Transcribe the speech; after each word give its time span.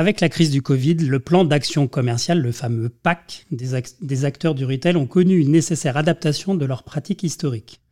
Avec 0.00 0.22
la 0.22 0.30
crise 0.30 0.50
du 0.50 0.62
Covid, 0.62 0.94
le 0.94 1.20
plan 1.20 1.44
d'action 1.44 1.86
commerciale, 1.86 2.40
le 2.40 2.52
fameux 2.52 2.88
PAC, 2.88 3.44
des, 3.50 4.24
acteurs 4.24 4.54
du 4.54 4.64
retail 4.64 4.96
ont 4.96 5.06
connu 5.06 5.36
une 5.36 5.52
nécessaire 5.52 5.98
adaptation 5.98 6.54
de 6.54 6.64
leurs 6.64 6.84
pratiques 6.84 7.22
historiques. 7.22 7.82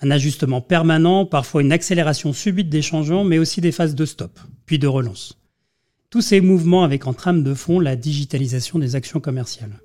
Un 0.00 0.10
ajustement 0.10 0.62
permanent, 0.62 1.26
parfois 1.26 1.60
une 1.60 1.72
accélération 1.72 2.32
subite 2.32 2.70
des 2.70 2.80
changements, 2.80 3.24
mais 3.24 3.36
aussi 3.36 3.60
des 3.60 3.72
phases 3.72 3.94
de 3.94 4.06
stop, 4.06 4.40
puis 4.64 4.78
de 4.78 4.86
relance. 4.86 5.38
Tous 6.08 6.22
ces 6.22 6.40
mouvements 6.40 6.82
avec 6.82 7.06
en 7.06 7.12
trame 7.12 7.42
de 7.42 7.52
fond 7.52 7.78
la 7.78 7.94
digitalisation 7.94 8.78
des 8.78 8.96
actions 8.96 9.20
commerciales. 9.20 9.82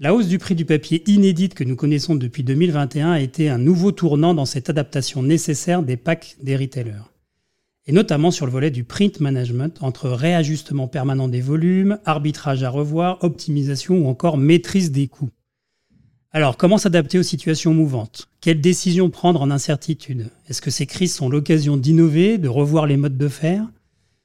La 0.00 0.14
hausse 0.14 0.26
du 0.26 0.38
prix 0.38 0.56
du 0.56 0.64
papier 0.64 1.08
inédite 1.08 1.54
que 1.54 1.62
nous 1.62 1.76
connaissons 1.76 2.16
depuis 2.16 2.42
2021 2.42 3.12
a 3.12 3.20
été 3.20 3.50
un 3.50 3.58
nouveau 3.58 3.92
tournant 3.92 4.34
dans 4.34 4.46
cette 4.46 4.68
adaptation 4.68 5.22
nécessaire 5.22 5.84
des 5.84 5.96
packs 5.96 6.34
des 6.42 6.56
retailers 6.56 7.04
et 7.86 7.92
notamment 7.92 8.30
sur 8.30 8.46
le 8.46 8.52
volet 8.52 8.70
du 8.70 8.84
print 8.84 9.20
management, 9.20 9.82
entre 9.82 10.08
réajustement 10.08 10.88
permanent 10.88 11.28
des 11.28 11.40
volumes, 11.40 11.98
arbitrage 12.04 12.62
à 12.62 12.70
revoir, 12.70 13.22
optimisation 13.22 13.98
ou 13.98 14.08
encore 14.08 14.38
maîtrise 14.38 14.90
des 14.90 15.06
coûts. 15.06 15.30
Alors, 16.32 16.56
comment 16.56 16.78
s'adapter 16.78 17.18
aux 17.18 17.22
situations 17.22 17.72
mouvantes? 17.72 18.28
Quelles 18.40 18.60
décisions 18.60 19.08
prendre 19.08 19.40
en 19.40 19.50
incertitude? 19.50 20.30
Est-ce 20.48 20.60
que 20.60 20.70
ces 20.70 20.86
crises 20.86 21.14
sont 21.14 21.30
l'occasion 21.30 21.76
d'innover, 21.76 22.38
de 22.38 22.48
revoir 22.48 22.86
les 22.86 22.96
modes 22.96 23.16
de 23.16 23.28
faire? 23.28 23.66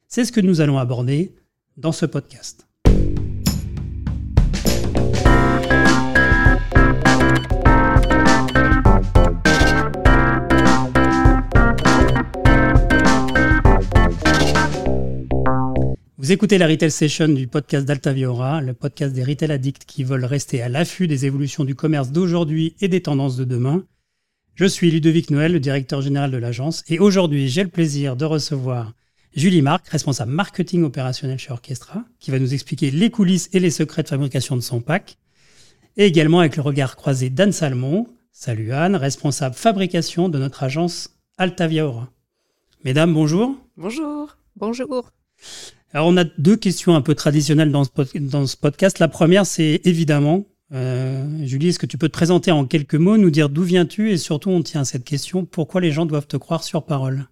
C'est 0.07 0.25
ce 0.25 0.31
que 0.31 0.41
nous 0.41 0.59
allons 0.59 0.77
aborder 0.77 1.33
dans 1.77 1.93
ce 1.93 2.05
podcast. 2.05 2.67
Écoutez 16.31 16.57
la 16.57 16.67
Retail 16.67 16.91
Session 16.91 17.27
du 17.27 17.45
podcast 17.45 17.85
d'Altaviora, 17.85 18.61
le 18.61 18.73
podcast 18.73 19.13
des 19.13 19.21
retail 19.21 19.51
addicts 19.51 19.83
qui 19.83 20.05
veulent 20.05 20.23
rester 20.23 20.61
à 20.61 20.69
l'affût 20.69 21.05
des 21.05 21.25
évolutions 21.25 21.65
du 21.65 21.75
commerce 21.75 22.09
d'aujourd'hui 22.09 22.73
et 22.79 22.87
des 22.87 23.01
tendances 23.01 23.35
de 23.35 23.43
demain. 23.43 23.83
Je 24.55 24.63
suis 24.63 24.91
Ludovic 24.91 25.29
Noël, 25.29 25.51
le 25.51 25.59
directeur 25.59 25.99
général 25.99 26.31
de 26.31 26.37
l'agence, 26.37 26.85
et 26.87 26.99
aujourd'hui 26.99 27.49
j'ai 27.49 27.63
le 27.63 27.69
plaisir 27.69 28.15
de 28.15 28.23
recevoir 28.23 28.93
Julie 29.35 29.61
Marc, 29.61 29.89
responsable 29.89 30.31
marketing 30.31 30.83
opérationnel 30.83 31.37
chez 31.37 31.51
Orchestra, 31.51 32.05
qui 32.21 32.31
va 32.31 32.39
nous 32.39 32.53
expliquer 32.53 32.91
les 32.91 33.09
coulisses 33.09 33.49
et 33.51 33.59
les 33.59 33.69
secrets 33.69 34.03
de 34.03 34.07
fabrication 34.07 34.55
de 34.55 34.61
son 34.61 34.79
pack, 34.79 35.17
et 35.97 36.05
également 36.05 36.39
avec 36.39 36.55
le 36.55 36.61
regard 36.61 36.95
croisé 36.95 37.29
d'Anne 37.29 37.51
Salmon. 37.51 38.07
Salut 38.31 38.71
Anne, 38.71 38.95
responsable 38.95 39.55
fabrication 39.55 40.29
de 40.29 40.39
notre 40.39 40.63
agence 40.63 41.09
Altaviora. 41.37 42.09
Mesdames, 42.85 43.13
bonjour. 43.13 43.57
Bonjour. 43.75 44.37
Bonjour. 44.55 45.11
Alors, 45.93 46.07
on 46.07 46.15
a 46.17 46.23
deux 46.23 46.55
questions 46.55 46.95
un 46.95 47.01
peu 47.01 47.15
traditionnelles 47.15 47.71
dans 47.71 47.83
ce, 47.83 48.55
podcast. 48.57 48.99
La 48.99 49.09
première, 49.09 49.45
c'est 49.45 49.81
évidemment, 49.83 50.45
euh, 50.73 51.45
Julie, 51.45 51.69
est-ce 51.69 51.79
que 51.79 51.85
tu 51.85 51.97
peux 51.97 52.07
te 52.07 52.13
présenter 52.13 52.51
en 52.51 52.65
quelques 52.65 52.95
mots, 52.95 53.17
nous 53.17 53.29
dire 53.29 53.49
d'où 53.49 53.63
viens-tu 53.63 54.11
et 54.11 54.17
surtout, 54.17 54.51
on 54.51 54.61
tient 54.61 54.81
à 54.81 54.85
cette 54.85 55.03
question, 55.03 55.43
pourquoi 55.43 55.81
les 55.81 55.91
gens 55.91 56.05
doivent 56.05 56.27
te 56.27 56.37
croire 56.37 56.63
sur 56.63 56.85
parole? 56.85 57.27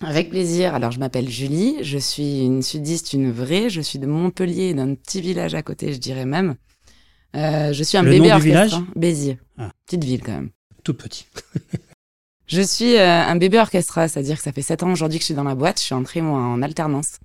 Avec 0.00 0.30
plaisir. 0.30 0.74
Alors, 0.74 0.92
je 0.92 1.00
m'appelle 1.00 1.28
Julie, 1.28 1.76
je 1.82 1.98
suis 1.98 2.44
une 2.44 2.62
sudiste, 2.62 3.14
une 3.14 3.32
vraie. 3.32 3.70
Je 3.70 3.80
suis 3.80 3.98
de 3.98 4.06
Montpellier, 4.06 4.74
d'un 4.74 4.94
petit 4.94 5.20
village 5.20 5.54
à 5.54 5.62
côté, 5.62 5.92
je 5.92 5.98
dirais 5.98 6.26
même. 6.26 6.56
Euh, 7.34 7.72
je 7.72 7.82
suis 7.82 7.98
un 7.98 8.02
Le 8.02 8.10
bébé 8.10 8.28
nom 8.28 8.36
du 8.36 8.42
village? 8.42 8.72
Béziers. 8.96 9.38
Ah. 9.56 9.70
Petite 9.86 10.04
ville 10.04 10.22
quand 10.22 10.32
même. 10.32 10.50
Tout 10.84 10.94
petit. 10.94 11.26
je 12.46 12.60
suis 12.60 12.96
euh, 12.96 13.22
un 13.22 13.36
bébé 13.36 13.58
orchestra, 13.58 14.08
c'est-à-dire 14.08 14.36
que 14.36 14.42
ça 14.42 14.52
fait 14.52 14.62
sept 14.62 14.82
ans 14.82 14.92
aujourd'hui 14.92 15.18
que 15.18 15.22
je 15.22 15.26
suis 15.26 15.34
dans 15.34 15.44
la 15.44 15.54
boîte. 15.54 15.78
Je 15.78 15.84
suis 15.84 15.94
entrée 15.94 16.20
moi 16.20 16.38
en 16.38 16.62
alternance. 16.62 17.18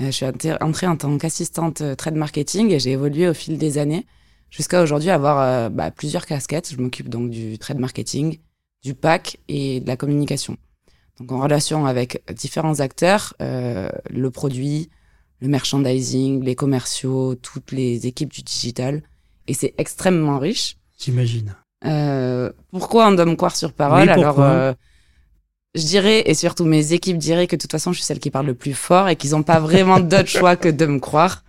Euh, 0.00 0.06
je 0.06 0.10
suis 0.10 0.26
entrée 0.60 0.86
en 0.86 0.96
tant 0.96 1.16
qu'assistante 1.18 1.80
euh, 1.80 1.94
trade 1.94 2.16
marketing 2.16 2.70
et 2.72 2.80
j'ai 2.80 2.92
évolué 2.92 3.28
au 3.28 3.34
fil 3.34 3.58
des 3.58 3.78
années 3.78 4.06
jusqu'à 4.50 4.82
aujourd'hui 4.82 5.10
avoir 5.10 5.40
euh, 5.40 5.68
bah, 5.68 5.90
plusieurs 5.90 6.26
casquettes. 6.26 6.72
Je 6.72 6.80
m'occupe 6.80 7.08
donc 7.08 7.30
du 7.30 7.58
trade 7.58 7.78
marketing, 7.78 8.38
du 8.82 8.94
pack 8.94 9.38
et 9.48 9.80
de 9.80 9.86
la 9.86 9.96
communication. 9.96 10.56
Donc 11.18 11.30
en 11.30 11.40
relation 11.40 11.86
avec 11.86 12.22
différents 12.32 12.80
acteurs, 12.80 13.34
euh, 13.40 13.88
le 14.10 14.30
produit, 14.30 14.90
le 15.40 15.48
merchandising, 15.48 16.42
les 16.42 16.56
commerciaux, 16.56 17.36
toutes 17.36 17.70
les 17.72 18.06
équipes 18.06 18.32
du 18.32 18.42
digital. 18.42 19.02
Et 19.46 19.54
c'est 19.54 19.74
extrêmement 19.78 20.38
riche. 20.38 20.76
J'imagine. 20.98 21.54
Euh, 21.84 22.50
pourquoi 22.70 23.08
on 23.08 23.12
doit 23.12 23.26
me 23.26 23.36
croire 23.36 23.54
sur 23.54 23.72
parole? 23.72 24.08
Alors, 24.08 24.40
je 25.74 25.84
dirais, 25.84 26.22
et 26.26 26.34
surtout 26.34 26.64
mes 26.64 26.92
équipes 26.92 27.18
diraient 27.18 27.46
que 27.46 27.56
de 27.56 27.60
toute 27.60 27.72
façon, 27.72 27.92
je 27.92 27.98
suis 27.98 28.06
celle 28.06 28.20
qui 28.20 28.30
parle 28.30 28.46
le 28.46 28.54
plus 28.54 28.74
fort 28.74 29.08
et 29.08 29.16
qu'ils 29.16 29.32
n'ont 29.32 29.42
pas 29.42 29.60
vraiment 29.60 30.00
d'autre 30.00 30.28
choix 30.28 30.56
que 30.56 30.68
de 30.68 30.86
me 30.86 30.98
croire. 30.98 31.42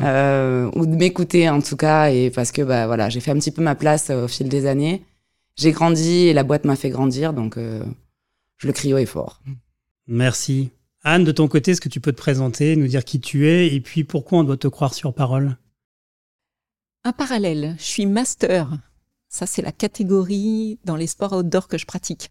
Euh, 0.00 0.68
ou 0.74 0.86
de 0.86 0.96
m'écouter 0.96 1.48
en 1.48 1.60
tout 1.60 1.76
cas, 1.76 2.10
et 2.10 2.30
parce 2.30 2.50
que 2.50 2.62
bah 2.62 2.88
voilà, 2.88 3.08
j'ai 3.08 3.20
fait 3.20 3.30
un 3.30 3.36
petit 3.36 3.52
peu 3.52 3.62
ma 3.62 3.76
place 3.76 4.10
euh, 4.10 4.24
au 4.24 4.28
fil 4.28 4.48
des 4.48 4.66
années. 4.66 5.04
J'ai 5.54 5.70
grandi 5.70 6.26
et 6.26 6.32
la 6.32 6.42
boîte 6.42 6.64
m'a 6.64 6.74
fait 6.74 6.90
grandir, 6.90 7.32
donc 7.32 7.56
euh, 7.56 7.84
je 8.56 8.66
le 8.66 8.72
crie 8.72 8.92
haut 8.92 8.98
et 8.98 9.06
fort. 9.06 9.40
Merci. 10.08 10.70
Anne, 11.04 11.22
de 11.22 11.30
ton 11.30 11.46
côté, 11.46 11.70
est-ce 11.70 11.80
que 11.80 11.88
tu 11.88 12.00
peux 12.00 12.10
te 12.10 12.16
présenter, 12.16 12.74
nous 12.74 12.88
dire 12.88 13.04
qui 13.04 13.20
tu 13.20 13.46
es 13.46 13.72
et 13.72 13.80
puis 13.80 14.02
pourquoi 14.02 14.40
on 14.40 14.44
doit 14.44 14.56
te 14.56 14.66
croire 14.66 14.94
sur 14.94 15.14
parole? 15.14 15.56
Un 17.04 17.12
parallèle, 17.12 17.76
je 17.78 17.84
suis 17.84 18.06
master. 18.06 18.68
Ça, 19.28 19.46
c'est 19.46 19.62
la 19.62 19.72
catégorie 19.72 20.80
dans 20.84 20.96
les 20.96 21.06
sports 21.06 21.34
outdoor 21.34 21.68
que 21.68 21.78
je 21.78 21.86
pratique. 21.86 22.30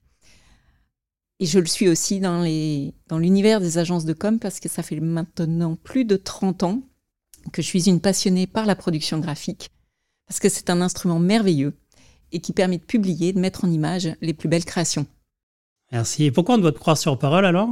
Et 1.40 1.46
je 1.46 1.60
le 1.60 1.68
suis 1.68 1.88
aussi 1.88 2.20
dans 2.20 2.42
les 2.42 2.94
dans 3.08 3.20
l'univers 3.20 3.62
des 3.62 3.78
agences 3.78 4.06
de 4.06 4.14
com 4.14 4.40
parce 4.40 4.60
que 4.60 4.70
ça 4.70 4.82
fait 4.82 5.00
maintenant 5.00 5.76
plus 5.76 6.04
de 6.04 6.16
30 6.16 6.64
ans 6.64 6.82
que 7.54 7.62
je 7.62 7.68
suis 7.68 7.88
une 7.88 8.02
passionnée 8.02 8.48
par 8.48 8.66
la 8.66 8.76
production 8.76 9.20
graphique 9.20 9.70
parce 10.28 10.40
que 10.40 10.50
c'est 10.50 10.70
un 10.70 10.82
instrument 10.82 11.20
merveilleux 11.20 11.74
et 12.32 12.40
qui 12.40 12.54
permet 12.54 12.78
de 12.78 12.84
publier, 12.84 13.34
de 13.34 13.40
mettre 13.40 13.64
en 13.64 13.72
image 13.72 14.10
les 14.22 14.34
plus 14.34 14.50
belles 14.50 14.66
créations. 14.66 15.06
Merci. 15.92 16.26
Et 16.26 16.32
pourquoi 16.32 16.56
on 16.56 16.58
doit 16.58 16.74
te 16.74 16.80
croire 16.80 16.98
sur 16.98 17.18
parole 17.18 17.46
alors? 17.46 17.70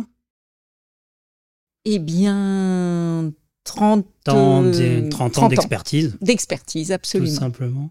Eh 1.83 1.99
bien, 1.99 3.33
30, 3.65 4.05
30, 4.23 5.09
30 5.09 5.37
ans 5.37 5.47
d'expertise. 5.49 6.17
D'expertise, 6.21 6.91
absolument. 6.91 7.31
Tout 7.31 7.39
simplement. 7.39 7.89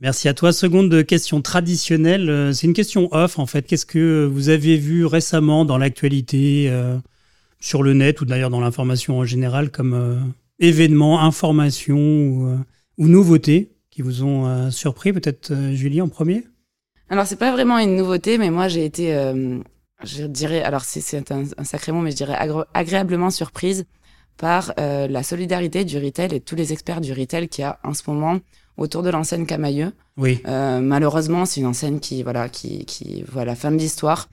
Merci 0.00 0.28
à 0.28 0.34
toi. 0.34 0.52
Seconde 0.52 1.04
question 1.04 1.42
traditionnelle, 1.42 2.30
euh, 2.30 2.52
c'est 2.52 2.68
une 2.68 2.72
question 2.72 3.08
off 3.12 3.40
en 3.40 3.46
fait. 3.46 3.62
Qu'est-ce 3.62 3.86
que 3.86 4.24
vous 4.26 4.48
avez 4.48 4.76
vu 4.76 5.04
récemment 5.04 5.64
dans 5.64 5.76
l'actualité, 5.76 6.68
euh, 6.70 6.96
sur 7.58 7.82
le 7.82 7.94
net 7.94 8.20
ou 8.20 8.24
d'ailleurs 8.24 8.50
dans 8.50 8.60
l'information 8.60 9.18
en 9.18 9.24
général 9.24 9.70
comme 9.70 9.94
euh, 9.94 10.20
événements, 10.60 11.20
informations 11.22 11.98
ou, 11.98 12.58
ou, 12.96 13.08
nouveautés 13.08 13.72
qui 13.90 14.02
vous 14.02 14.22
ont 14.22 14.70
surpris 14.70 15.12
Peut-être 15.12 15.52
Julie 15.72 16.00
en 16.00 16.08
premier? 16.08 16.44
Alors 17.10 17.26
c'est 17.26 17.38
pas 17.38 17.50
vraiment 17.50 17.78
une 17.78 17.96
nouveauté, 17.96 18.38
mais 18.38 18.50
moi 18.50 18.68
j'ai 18.68 18.84
été, 18.84 19.12
je 20.04 20.24
dirais, 20.24 20.62
alors 20.62 20.82
c'est 20.82 21.32
un, 21.32 21.44
un, 21.56 21.64
sacré 21.64 21.90
mot, 21.90 22.00
mais 22.00 22.10
je 22.12 22.16
dirais 22.16 22.36
agréablement 22.74 23.30
surprise 23.30 23.86
par 24.36 24.72
la 24.76 25.22
solidarité 25.22 25.84
du 25.84 25.98
retail 25.98 26.34
et 26.34 26.40
tous 26.40 26.56
les 26.56 26.72
experts 26.72 27.00
du 27.00 27.12
retail 27.12 27.48
qui 27.48 27.62
a 27.62 27.78
en 27.84 27.94
ce 27.94 28.02
moment 28.08 28.40
autour 28.78 29.02
de 29.02 29.10
l'enseigne 29.10 29.44
Camailleux. 29.44 29.92
Oui. 30.16 30.40
Euh, 30.46 30.80
malheureusement, 30.80 31.44
c'est 31.44 31.60
une 31.60 31.66
enseigne 31.66 31.98
qui, 31.98 32.22
voilà, 32.22 32.48
qui, 32.48 32.86
qui 32.86 33.22
voit 33.30 33.44
la 33.44 33.54
fin 33.54 33.70
de 33.70 33.76
l'histoire. 33.76 34.28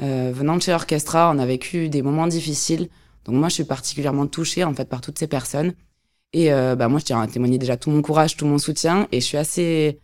Euh, 0.00 0.32
venant 0.34 0.56
de 0.56 0.62
chez 0.62 0.74
Orchestra, 0.74 1.32
on 1.34 1.38
a 1.38 1.46
vécu 1.46 1.88
des 1.88 2.02
moments 2.02 2.26
difficiles. 2.26 2.88
Donc 3.24 3.36
moi, 3.36 3.48
je 3.48 3.54
suis 3.54 3.64
particulièrement 3.64 4.26
touchée 4.26 4.64
en 4.64 4.74
fait 4.74 4.88
par 4.88 5.00
toutes 5.00 5.18
ces 5.18 5.28
personnes. 5.28 5.72
Et 6.32 6.52
euh, 6.52 6.74
bah 6.74 6.88
moi, 6.88 6.98
je 6.98 7.04
tiens 7.04 7.20
à 7.20 7.26
témoigner 7.28 7.58
déjà 7.58 7.76
tout 7.76 7.90
mon 7.90 8.02
courage, 8.02 8.36
tout 8.36 8.44
mon 8.44 8.58
soutien. 8.58 9.06
Et 9.12 9.20
je 9.20 9.24
suis 9.24 9.38
assez, 9.38 10.00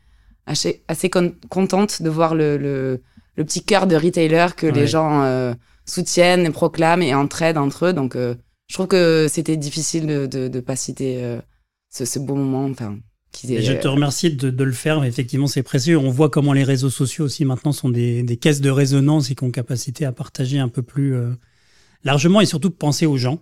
assez, 0.46 0.82
assez 0.86 1.10
contente 1.10 2.02
de 2.02 2.08
voir 2.08 2.36
le, 2.36 2.56
le, 2.56 3.02
le, 3.34 3.44
petit 3.44 3.64
cœur 3.64 3.88
de 3.88 3.96
retailer 3.96 4.46
que 4.56 4.68
les 4.68 4.86
gens 4.86 5.22
euh, 5.24 5.52
soutiennent 5.84 6.46
et 6.46 6.50
proclament 6.50 7.02
et 7.02 7.14
entraident 7.14 7.58
entre 7.58 7.86
eux. 7.86 7.92
Donc, 7.92 8.14
euh, 8.14 8.36
je 8.68 8.74
trouve 8.74 8.86
que 8.86 9.26
c'était 9.28 9.56
difficile 9.56 10.06
de, 10.06 10.26
de, 10.26 10.46
de 10.46 10.60
pas 10.60 10.76
citer 10.76 11.24
euh, 11.24 11.40
ce, 11.90 12.04
ce 12.04 12.20
beau 12.20 12.36
moment. 12.36 12.66
Enfin, 12.66 12.98
je 13.42 13.72
te 13.80 13.88
remercie 13.88 14.34
de, 14.34 14.64
le 14.64 14.72
faire. 14.72 15.02
Effectivement, 15.04 15.46
c'est 15.46 15.62
précieux. 15.62 15.98
On 15.98 16.10
voit 16.10 16.30
comment 16.30 16.52
les 16.52 16.64
réseaux 16.64 16.90
sociaux 16.90 17.24
aussi 17.24 17.44
maintenant 17.44 17.72
sont 17.72 17.88
des, 17.88 18.38
caisses 18.40 18.60
de 18.60 18.70
résonance 18.70 19.30
et 19.30 19.34
qui 19.34 19.44
ont 19.44 19.50
capacité 19.50 20.04
à 20.04 20.12
partager 20.12 20.58
un 20.58 20.68
peu 20.68 20.82
plus 20.82 21.14
euh, 21.14 21.30
largement 22.04 22.40
et 22.40 22.46
surtout 22.46 22.70
penser 22.70 23.06
aux 23.06 23.16
gens. 23.16 23.40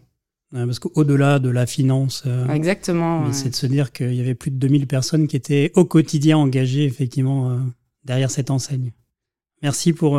Euh, 0.54 0.64
parce 0.64 0.78
qu'au-delà 0.78 1.38
de 1.38 1.50
la 1.50 1.66
finance, 1.66 2.22
euh, 2.26 2.48
exactement, 2.48 3.30
c'est 3.32 3.50
de 3.50 3.54
se 3.54 3.66
dire 3.66 3.92
qu'il 3.92 4.14
y 4.14 4.20
avait 4.20 4.34
plus 4.34 4.50
de 4.50 4.56
2000 4.56 4.86
personnes 4.86 5.28
qui 5.28 5.36
étaient 5.36 5.72
au 5.74 5.84
quotidien 5.84 6.38
engagées 6.38 6.84
effectivement 6.84 7.60
derrière 8.04 8.30
cette 8.30 8.50
enseigne. 8.50 8.92
Merci 9.62 9.92
pour 9.92 10.18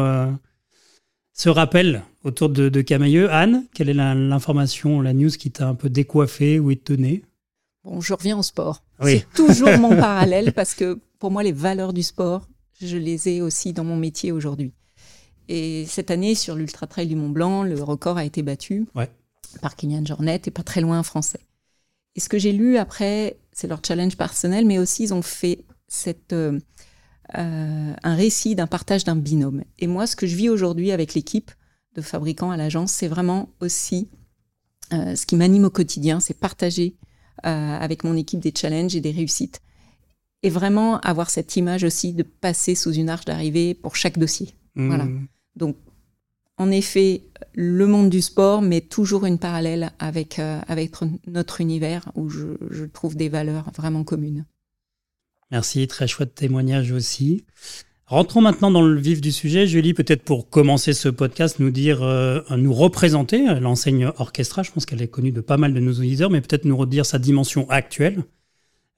ce 1.33 1.49
rappel 1.49 2.03
autour 2.23 2.49
de, 2.49 2.69
de 2.69 2.81
Camailleux. 2.81 3.31
Anne, 3.31 3.65
quelle 3.73 3.89
est 3.89 3.93
l'information, 3.95 5.01
la, 5.01 5.13
news 5.13 5.31
qui 5.31 5.49
t'a 5.49 5.67
un 5.67 5.73
peu 5.73 5.89
décoiffé 5.89 6.59
ou 6.59 6.69
étonné 6.69 7.23
Bon, 7.83 7.99
je 7.99 8.13
reviens 8.13 8.37
au 8.37 8.43
sport. 8.43 8.83
C'est 9.01 9.25
toujours 9.33 9.77
mon 9.77 9.95
parallèle 9.95 10.53
parce 10.53 10.73
que 10.73 10.99
pour 11.19 11.31
moi, 11.31 11.43
les 11.43 11.51
valeurs 11.51 11.93
du 11.93 12.03
sport, 12.03 12.47
je 12.81 12.97
les 12.97 13.29
ai 13.29 13.41
aussi 13.41 13.73
dans 13.73 13.83
mon 13.83 13.95
métier 13.95 14.31
aujourd'hui. 14.31 14.73
Et 15.47 15.85
cette 15.87 16.11
année, 16.11 16.35
sur 16.35 16.55
l'Ultra 16.55 16.87
Trail 16.87 17.07
du 17.07 17.15
Mont 17.15 17.29
Blanc, 17.29 17.63
le 17.63 17.81
record 17.81 18.17
a 18.17 18.25
été 18.25 18.41
battu. 18.43 18.87
Ouais. 18.95 19.09
par 19.61 19.75
Kylian 19.75 20.05
Jornet 20.05 20.41
et 20.45 20.51
pas 20.51 20.61
très 20.63 20.79
loin 20.79 21.01
français. 21.01 21.39
Et 22.15 22.19
ce 22.19 22.29
que 22.29 22.37
j'ai 22.37 22.51
lu 22.51 22.77
après, 22.77 23.37
c'est 23.51 23.67
leur 23.67 23.81
challenge 23.85 24.15
personnel, 24.15 24.65
mais 24.65 24.77
aussi 24.77 25.03
ils 25.03 25.13
ont 25.13 25.21
fait 25.21 25.65
cette, 25.87 26.33
euh, 26.33 26.59
euh, 27.37 27.93
un 28.03 28.15
récit 28.15 28.55
d'un 28.55 28.67
partage 28.67 29.03
d'un 29.03 29.15
binôme. 29.15 29.63
Et 29.79 29.87
moi, 29.87 30.05
ce 30.07 30.15
que 30.15 30.27
je 30.27 30.35
vis 30.35 30.49
aujourd'hui 30.49 30.91
avec 30.91 31.13
l'équipe 31.13 31.51
de 31.95 32.01
fabricants 32.01 32.51
à 32.51 32.57
l'agence, 32.57 32.91
c'est 32.91 33.07
vraiment 33.07 33.49
aussi 33.59 34.07
euh, 34.93 35.15
ce 35.15 35.25
qui 35.25 35.35
m'anime 35.35 35.65
au 35.65 35.69
quotidien, 35.69 36.19
c'est 36.19 36.33
partager 36.33 36.95
avec 37.43 38.03
mon 38.03 38.15
équipe 38.15 38.39
des 38.39 38.53
challenges 38.55 38.95
et 38.95 39.01
des 39.01 39.11
réussites. 39.11 39.61
Et 40.41 40.49
vraiment 40.49 40.99
avoir 41.01 41.29
cette 41.29 41.55
image 41.57 41.83
aussi 41.83 42.13
de 42.13 42.23
passer 42.23 42.75
sous 42.75 42.93
une 42.93 43.09
arche 43.09 43.25
d'arrivée 43.25 43.73
pour 43.73 43.95
chaque 43.95 44.17
dossier. 44.17 44.53
Mmh. 44.75 44.87
Voilà. 44.87 45.07
Donc, 45.55 45.75
en 46.57 46.71
effet, 46.71 47.23
le 47.53 47.87
monde 47.87 48.09
du 48.09 48.21
sport, 48.21 48.61
mais 48.61 48.81
toujours 48.81 49.25
une 49.25 49.37
parallèle 49.37 49.91
avec, 49.99 50.39
avec 50.39 50.95
notre 51.27 51.61
univers 51.61 52.11
où 52.15 52.29
je, 52.29 52.47
je 52.69 52.85
trouve 52.85 53.15
des 53.15 53.29
valeurs 53.29 53.71
vraiment 53.75 54.03
communes. 54.03 54.45
Merci, 55.51 55.87
très 55.87 56.07
chouette 56.07 56.35
témoignage 56.35 56.91
aussi. 56.91 57.45
Rentrons 58.09 58.41
maintenant 58.41 58.71
dans 58.71 58.81
le 58.81 58.99
vif 58.99 59.21
du 59.21 59.31
sujet. 59.31 59.67
Julie, 59.67 59.93
peut-être 59.93 60.23
pour 60.23 60.49
commencer 60.49 60.93
ce 60.93 61.09
podcast, 61.09 61.59
nous 61.59 61.69
dire, 61.69 62.01
euh, 62.01 62.41
nous 62.57 62.73
représenter 62.73 63.47
euh, 63.47 63.59
l'enseigne 63.59 64.11
Orchestra. 64.17 64.63
Je 64.63 64.71
pense 64.71 64.87
qu'elle 64.87 65.03
est 65.03 65.07
connue 65.07 65.31
de 65.31 65.41
pas 65.41 65.57
mal 65.57 65.75
de 65.75 65.79
nos 65.79 65.91
auditeurs, 65.91 66.31
mais 66.31 66.41
peut-être 66.41 66.65
nous 66.65 66.75
redire 66.75 67.05
sa 67.05 67.19
dimension 67.19 67.69
actuelle. 67.69 68.23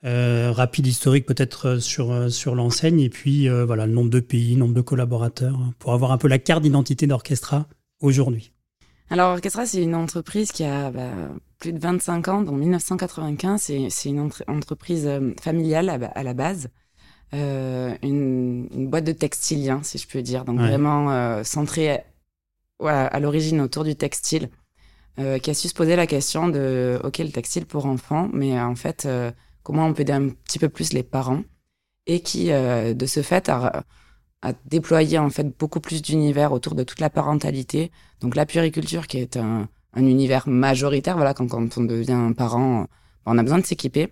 Euh, 0.06 0.54
rapide 0.54 0.88
historique 0.88 1.26
peut-être 1.26 1.80
sur, 1.80 2.32
sur 2.32 2.56
l'enseigne, 2.56 3.02
et 3.02 3.10
puis 3.10 3.50
voilà, 3.50 3.86
le 3.86 3.92
nombre 3.92 4.10
de 4.10 4.22
pays, 4.22 4.56
nombre 4.56 4.74
de 4.74 4.82
collaborateurs, 4.82 5.60
pour 5.78 5.92
avoir 5.92 6.14
un 6.14 6.18
peu 6.18 6.30
la 6.30 6.40
carte 6.40 6.64
d'identité 6.64 7.06
d'Orchestra 7.06 7.68
aujourd'hui. 8.00 8.54
Alors, 9.10 9.34
Orchestra, 9.34 9.66
c'est 9.66 9.84
une 9.84 9.94
entreprise 9.94 10.54
qui 10.54 10.64
a 10.64 10.90
bah, 10.90 11.12
plus 11.60 11.74
de 11.74 11.80
25 11.80 12.30
ans, 12.30 12.48
en 12.48 12.54
1995. 12.54 13.74
C'est 13.90 14.10
une 14.10 14.32
entreprise 14.48 15.10
familiale 15.42 16.10
à, 16.16 16.24
la 16.24 16.34
base. 16.34 16.70
Euh, 17.34 17.96
une, 18.04 18.68
boîte 18.90 19.06
de 19.06 19.14
textiliens, 19.14 19.84
si 19.84 19.98
je 19.98 20.08
peux 20.08 20.22
dire. 20.22 20.46
Donc, 20.46 20.60
vraiment 20.60 21.12
euh, 21.12 21.44
centrée 21.44 22.04
à, 22.86 23.20
l'origine 23.20 23.62
autour 23.62 23.84
du 23.84 23.96
textile. 23.96 24.50
qui 25.18 25.50
a 25.50 25.54
su 25.54 25.68
se 25.68 25.74
poser 25.74 25.96
la 25.96 26.08
question 26.08 26.50
de, 26.50 27.00
OK, 27.04 27.20
le 27.20 27.32
textile 27.32 27.66
pour 27.66 27.86
enfants, 27.86 28.30
mais 28.34 28.60
en 28.60 28.76
fait, 28.76 29.08
comment 29.62 29.86
on 29.86 29.94
peut 29.94 30.02
aider 30.02 30.14
un 30.14 30.30
petit 30.30 30.58
peu 30.58 30.68
plus 30.68 30.94
les 30.94 31.04
parents 31.04 31.44
et 32.08 32.22
qui, 32.22 32.48
de 32.48 33.06
ce 33.06 33.22
fait, 33.22 33.48
a, 33.50 33.84
à 34.42 34.54
déployer 34.66 35.20
en 35.20 35.30
fait 35.30 35.58
beaucoup 35.58 35.80
plus 35.80 36.02
d'univers 36.02 36.52
autour 36.52 36.74
de 36.76 36.84
toute 36.84 37.00
la 37.00 37.12
parentalité. 37.12 37.92
Donc 38.20 38.36
la 38.36 38.46
puriculture 38.46 39.06
qui 39.06 39.20
est 39.20 39.38
un, 39.38 39.70
un 39.94 40.06
univers 40.06 40.48
majoritaire, 40.48 41.16
voilà, 41.16 41.34
quand, 41.34 41.48
quand, 41.48 41.78
on 41.78 41.84
devient 41.84 42.14
un 42.14 42.34
parent, 42.34 42.88
on 43.26 43.38
a 43.38 43.44
besoin 43.44 43.60
de 43.60 43.66
s'équiper. 43.66 44.10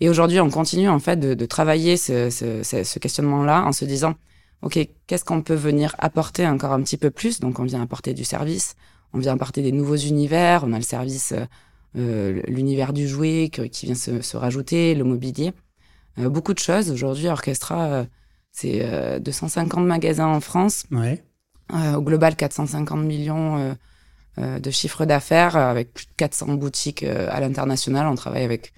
Et 0.00 0.08
aujourd'hui, 0.08 0.40
on 0.40 0.50
continue 0.50 0.88
en 0.88 0.98
fait 0.98 1.16
de, 1.16 1.34
de 1.34 1.46
travailler 1.46 1.96
ce, 1.96 2.30
ce, 2.30 2.62
ce 2.62 2.98
questionnement-là 2.98 3.64
en 3.64 3.72
se 3.72 3.84
disant, 3.84 4.14
ok, 4.62 4.78
qu'est-ce 5.06 5.24
qu'on 5.24 5.42
peut 5.42 5.54
venir 5.54 5.94
apporter 5.98 6.46
encore 6.46 6.72
un 6.72 6.82
petit 6.82 6.96
peu 6.96 7.10
plus? 7.10 7.40
Donc 7.40 7.58
on 7.58 7.64
vient 7.64 7.82
apporter 7.82 8.14
du 8.14 8.24
service, 8.24 8.76
on 9.12 9.18
vient 9.18 9.34
apporter 9.34 9.62
des 9.62 9.72
nouveaux 9.72 9.96
univers, 9.96 10.64
on 10.64 10.72
a 10.72 10.76
le 10.76 10.82
service, 10.82 11.34
euh, 11.96 12.42
l'univers 12.46 12.92
du 12.92 13.08
jouet 13.08 13.50
qui 13.50 13.86
vient 13.86 13.94
se, 13.94 14.20
se 14.20 14.36
rajouter, 14.36 14.94
le 14.94 15.04
mobilier, 15.04 15.52
euh, 16.18 16.28
beaucoup 16.28 16.52
de 16.52 16.58
choses. 16.58 16.90
Aujourd'hui, 16.90 17.28
Orchestra 17.28 17.84
euh, 17.86 18.04
c'est 18.56 19.20
250 19.20 19.80
euh, 19.80 19.86
magasins 19.86 20.28
en 20.28 20.40
France. 20.40 20.84
Euh, 21.74 21.94
au 21.94 22.00
global, 22.02 22.36
450 22.36 23.00
millions 23.00 23.76
euh, 24.38 24.58
de 24.58 24.70
chiffre 24.70 25.04
d'affaires, 25.04 25.56
avec 25.56 25.92
plus 25.92 26.06
de 26.06 26.12
400 26.16 26.54
boutiques 26.54 27.02
à 27.02 27.38
l'international. 27.40 28.06
On 28.06 28.14
travaille 28.14 28.44
avec 28.44 28.72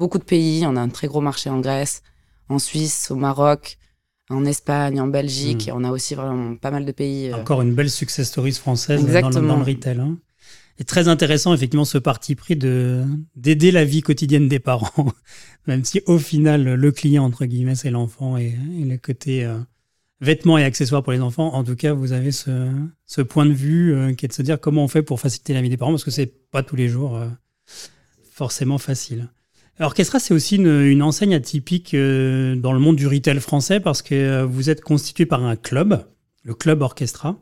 beaucoup 0.00 0.18
de 0.18 0.24
pays. 0.24 0.64
On 0.66 0.74
a 0.74 0.80
un 0.80 0.88
très 0.88 1.06
gros 1.06 1.20
marché 1.20 1.48
en 1.48 1.60
Grèce, 1.60 2.02
en 2.48 2.58
Suisse, 2.58 3.12
au 3.12 3.16
Maroc, 3.16 3.78
en 4.30 4.44
Espagne, 4.44 5.00
en 5.00 5.06
Belgique. 5.06 5.66
Hmm. 5.66 5.68
Et 5.68 5.72
on 5.72 5.84
a 5.84 5.90
aussi 5.92 6.16
vraiment 6.16 6.56
pas 6.56 6.72
mal 6.72 6.84
de 6.84 6.92
pays. 6.92 7.32
Encore 7.32 7.62
une 7.62 7.74
belle 7.74 7.90
success 7.90 8.26
story 8.26 8.52
française 8.52 9.04
dans 9.04 9.28
le, 9.28 9.46
dans 9.46 9.56
le, 9.56 9.62
retail. 9.62 10.00
Hein 10.00 10.18
est 10.80 10.84
très 10.84 11.08
intéressant, 11.08 11.52
effectivement, 11.52 11.84
ce 11.84 11.98
parti 11.98 12.34
pris 12.34 12.56
de 12.56 13.04
d'aider 13.36 13.70
la 13.70 13.84
vie 13.84 14.00
quotidienne 14.00 14.48
des 14.48 14.58
parents, 14.58 15.12
même 15.66 15.84
si 15.84 16.00
au 16.06 16.18
final, 16.18 16.64
le 16.64 16.92
client, 16.92 17.24
entre 17.24 17.44
guillemets, 17.44 17.74
c'est 17.74 17.90
l'enfant 17.90 18.38
et, 18.38 18.56
le 18.78 18.96
côté 18.96 19.44
euh, 19.44 19.58
vêtements 20.22 20.56
et 20.56 20.64
accessoires 20.64 21.02
pour 21.02 21.12
les 21.12 21.20
enfants. 21.20 21.52
En 21.54 21.64
tout 21.64 21.76
cas, 21.76 21.92
vous 21.92 22.12
avez 22.12 22.32
ce, 22.32 22.70
ce 23.04 23.20
point 23.20 23.44
de 23.44 23.52
vue 23.52 23.94
euh, 23.94 24.14
qui 24.14 24.24
est 24.24 24.28
de 24.28 24.32
se 24.32 24.42
dire 24.42 24.58
comment 24.58 24.82
on 24.82 24.88
fait 24.88 25.02
pour 25.02 25.20
faciliter 25.20 25.52
la 25.52 25.60
vie 25.60 25.68
des 25.68 25.76
parents, 25.76 25.92
parce 25.92 26.04
que 26.04 26.10
c'est 26.10 26.32
pas 26.50 26.62
tous 26.62 26.76
les 26.76 26.88
jours 26.88 27.16
euh, 27.16 27.28
forcément 28.32 28.78
facile. 28.78 29.28
Orchestra, 29.78 30.18
c'est 30.18 30.34
aussi 30.34 30.56
une, 30.56 30.82
une, 30.82 31.02
enseigne 31.02 31.34
atypique 31.34 31.92
dans 31.94 32.72
le 32.72 32.78
monde 32.78 32.96
du 32.96 33.06
retail 33.06 33.40
français 33.40 33.80
parce 33.80 34.02
que 34.02 34.42
vous 34.42 34.68
êtes 34.68 34.82
constitué 34.82 35.24
par 35.24 35.44
un 35.44 35.56
club, 35.56 36.06
le 36.42 36.54
club 36.54 36.82
Orchestra 36.82 37.40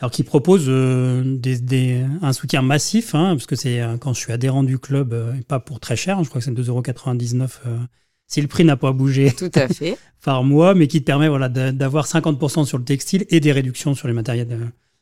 alors 0.00 0.10
qui 0.10 0.22
propose 0.22 0.66
euh, 0.68 1.22
des, 1.24 2.04
un 2.22 2.32
soutien 2.32 2.62
massif, 2.62 3.14
hein, 3.14 3.34
parce 3.34 3.46
que 3.46 3.56
c'est 3.56 3.80
euh, 3.80 3.96
quand 3.96 4.12
je 4.12 4.20
suis 4.20 4.32
adhérent 4.32 4.62
du 4.62 4.78
club, 4.78 5.12
euh, 5.12 5.34
et 5.34 5.42
pas 5.42 5.58
pour 5.58 5.80
très 5.80 5.96
cher, 5.96 6.22
je 6.22 6.28
crois 6.28 6.40
que 6.40 6.44
c'est 6.44 6.52
2,99€ 6.52 7.48
si 8.30 8.42
le 8.42 8.46
prix 8.46 8.64
n'a 8.64 8.76
pas 8.76 8.92
bougé 8.92 9.32
Tout 9.36 9.50
à 9.54 9.68
fait. 9.68 9.96
par 10.24 10.44
mois, 10.44 10.74
mais 10.74 10.86
qui 10.86 11.00
te 11.00 11.04
permet 11.04 11.28
voilà, 11.28 11.48
d'avoir 11.48 12.06
50% 12.06 12.64
sur 12.66 12.78
le 12.78 12.84
textile 12.84 13.24
et 13.30 13.40
des 13.40 13.52
réductions 13.52 13.94
sur 13.94 14.06
les 14.06 14.14
matériels 14.14 14.48
de 14.48 14.58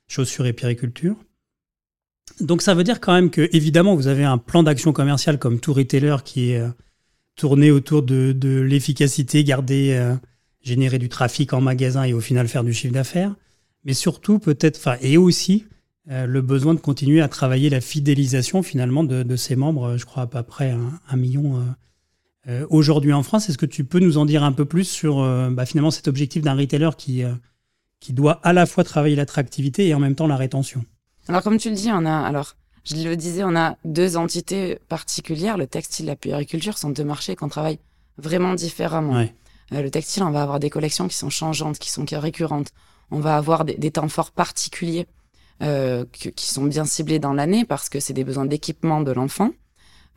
chaussures 0.06 0.46
et 0.46 0.52
périculture. 0.52 1.16
Donc 2.40 2.62
ça 2.62 2.74
veut 2.74 2.84
dire 2.84 3.00
quand 3.00 3.12
même 3.12 3.30
que, 3.30 3.48
évidemment, 3.52 3.94
vous 3.94 4.08
avez 4.08 4.24
un 4.24 4.38
plan 4.38 4.62
d'action 4.62 4.92
commercial 4.92 5.38
comme 5.38 5.60
tout 5.60 5.72
retailer 5.72 6.16
qui 6.24 6.50
est 6.50 6.62
tourné 7.34 7.70
autour 7.70 8.02
de, 8.02 8.60
l'efficacité, 8.60 9.44
garder, 9.44 10.14
générer 10.60 10.98
du 10.98 11.08
trafic 11.08 11.52
en 11.52 11.60
magasin 11.60 12.04
et 12.04 12.12
au 12.12 12.20
final 12.20 12.48
faire 12.48 12.64
du 12.64 12.72
chiffre 12.72 12.92
d'affaires 12.92 13.34
mais 13.86 13.94
surtout 13.94 14.38
peut-être, 14.38 14.98
et 15.00 15.16
aussi 15.16 15.64
euh, 16.10 16.26
le 16.26 16.42
besoin 16.42 16.74
de 16.74 16.80
continuer 16.80 17.22
à 17.22 17.28
travailler 17.28 17.70
la 17.70 17.80
fidélisation 17.80 18.62
finalement 18.62 19.04
de, 19.04 19.22
de 19.22 19.36
ses 19.36 19.56
membres, 19.56 19.96
je 19.96 20.04
crois 20.04 20.24
à 20.24 20.26
peu 20.26 20.42
près 20.42 20.72
un, 20.72 21.16
million 21.16 21.56
euh, 21.56 21.62
euh, 22.48 22.66
aujourd'hui 22.68 23.12
en 23.12 23.22
France. 23.22 23.48
Est-ce 23.48 23.58
que 23.58 23.64
tu 23.64 23.84
peux 23.84 24.00
nous 24.00 24.18
en 24.18 24.26
dire 24.26 24.42
un 24.42 24.52
peu 24.52 24.64
plus 24.64 24.84
sur 24.84 25.22
bah, 25.50 25.64
finalement 25.64 25.92
cet 25.92 26.08
objectif 26.08 26.42
d'un 26.42 26.54
retailer 26.54 26.96
qui, 26.96 27.22
qui 28.00 28.12
doit 28.12 28.40
à 28.42 28.52
la 28.52 28.66
fois 28.66 28.84
travailler 28.84 29.16
l'attractivité 29.16 29.86
et 29.86 29.94
en 29.94 30.00
même 30.00 30.16
temps 30.16 30.26
la 30.26 30.36
rétention? 30.36 30.84
Alors 31.28 31.42
comme 31.42 31.58
tu 31.58 31.68
le 31.70 31.76
dis, 31.76 31.90
on 31.92 32.04
a 32.04 32.16
alors 32.16 32.54
je 32.84 32.94
le 32.94 33.16
disais, 33.16 33.42
on 33.42 33.56
a 33.56 33.76
deux 33.84 34.16
entités 34.16 34.78
particulières. 34.88 35.56
Le 35.58 35.66
textile 35.66 36.06
et 36.06 36.08
la 36.10 36.16
puériculture 36.16 36.78
sont 36.78 36.90
deux 36.90 37.02
marchés 37.02 37.34
qu'on 37.34 37.48
travaille 37.48 37.80
vraiment 38.16 38.54
différemment. 38.54 39.26
le 39.72 39.88
textile, 39.90 40.22
on 40.22 40.30
va 40.30 40.42
avoir 40.42 40.60
des 40.60 40.70
collections 40.70 41.08
qui 41.08 41.16
sont 41.16 41.30
changeantes, 41.30 41.80
qui 41.80 41.90
sont 41.90 42.04
récurrentes 42.12 42.70
on 43.10 43.20
va 43.20 43.36
avoir 43.36 43.64
des, 43.64 43.90
temps 43.90 44.08
forts 44.08 44.32
particuliers 44.32 45.06
euh, 45.62 46.04
qui 46.12 46.46
sont 46.46 46.64
bien 46.64 46.84
ciblés 46.84 47.18
dans 47.18 47.32
l'année 47.32 47.64
parce 47.64 47.88
que 47.88 48.00
c'est 48.00 48.12
des 48.12 48.24
besoins 48.24 48.46
d'équipement 48.46 49.00
de 49.00 49.12
l'enfant. 49.12 49.50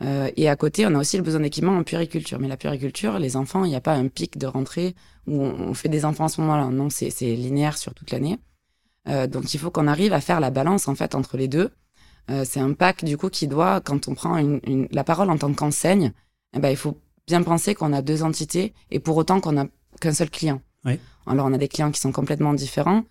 Euh, 0.02 0.32
et 0.38 0.48
à 0.48 0.56
côté, 0.56 0.86
on 0.86 0.96
a 0.96 1.00
aussi 1.00 1.18
le 1.18 1.24
besoin 1.24 1.42
d'équipement 1.42 1.78
en 1.78 1.84
puriculture. 1.84 2.40
Mais 2.40 2.48
la 2.48 2.58
puriculture, 2.58 3.20
les 3.20 3.36
enfants, 3.36 3.66
il 3.66 3.70
n'y 3.70 3.76
a 3.76 3.82
pas 3.82 3.94
un 3.94 4.08
pic 4.08 4.38
de 4.38 4.48
rentrée 4.48 4.96
où 5.28 5.42
on, 5.42 5.74
fait 5.74 5.90
des 5.90 6.06
enfants 6.06 6.26
à 6.26 6.30
ce 6.30 6.42
moment-là. 6.42 6.70
Non, 6.70 6.90
c'est 6.90 7.10
linéaire 7.22 7.78
sur 7.78 7.94
toute 7.94 8.12
l'année. 8.12 8.40
Euh, 9.08 9.28
donc 9.28 9.54
il 9.54 9.60
faut 9.60 9.72
qu'on 9.72 9.88
arrive 9.88 10.14
à 10.14 10.22
faire 10.22 10.40
la 10.40 10.52
balance 10.52 10.88
en 10.88 10.96
fait 10.96 11.16
entre 11.16 11.38
les 11.38 11.48
deux. 11.48 11.72
c'est 12.44 12.60
un 12.60 12.74
pack 12.74 13.04
du 13.04 13.18
coup 13.18 13.30
qui 13.30 13.48
doit, 13.48 13.82
quand 13.82 14.08
on 14.08 14.14
prend 14.14 14.38
une, 14.38 14.88
la 14.92 15.04
parole 15.04 15.32
en 15.32 15.38
tant 15.38 15.52
qu'enseigne, 15.52 16.14
eh 16.56 16.60
ben, 16.60 16.70
il 16.70 16.78
faut 16.78 17.00
bien 17.26 17.42
penser 17.42 17.74
qu'on 17.74 17.92
a 17.92 18.02
deux 18.02 18.22
entités 18.22 18.74
et 18.92 19.00
pour 19.00 19.18
autant 19.18 19.42
qu'on 19.42 19.54
n'a 19.54 19.66
qu'un 20.00 20.14
seul 20.14 20.30
client. 20.30 20.62
Alors, 21.26 21.46
on 21.46 21.54
a 21.54 21.58
des 21.58 21.68
clients 21.68 21.92
qui 21.92 22.00
sont 22.00 22.12
complètement 22.12 22.54
différents. 22.54 23.04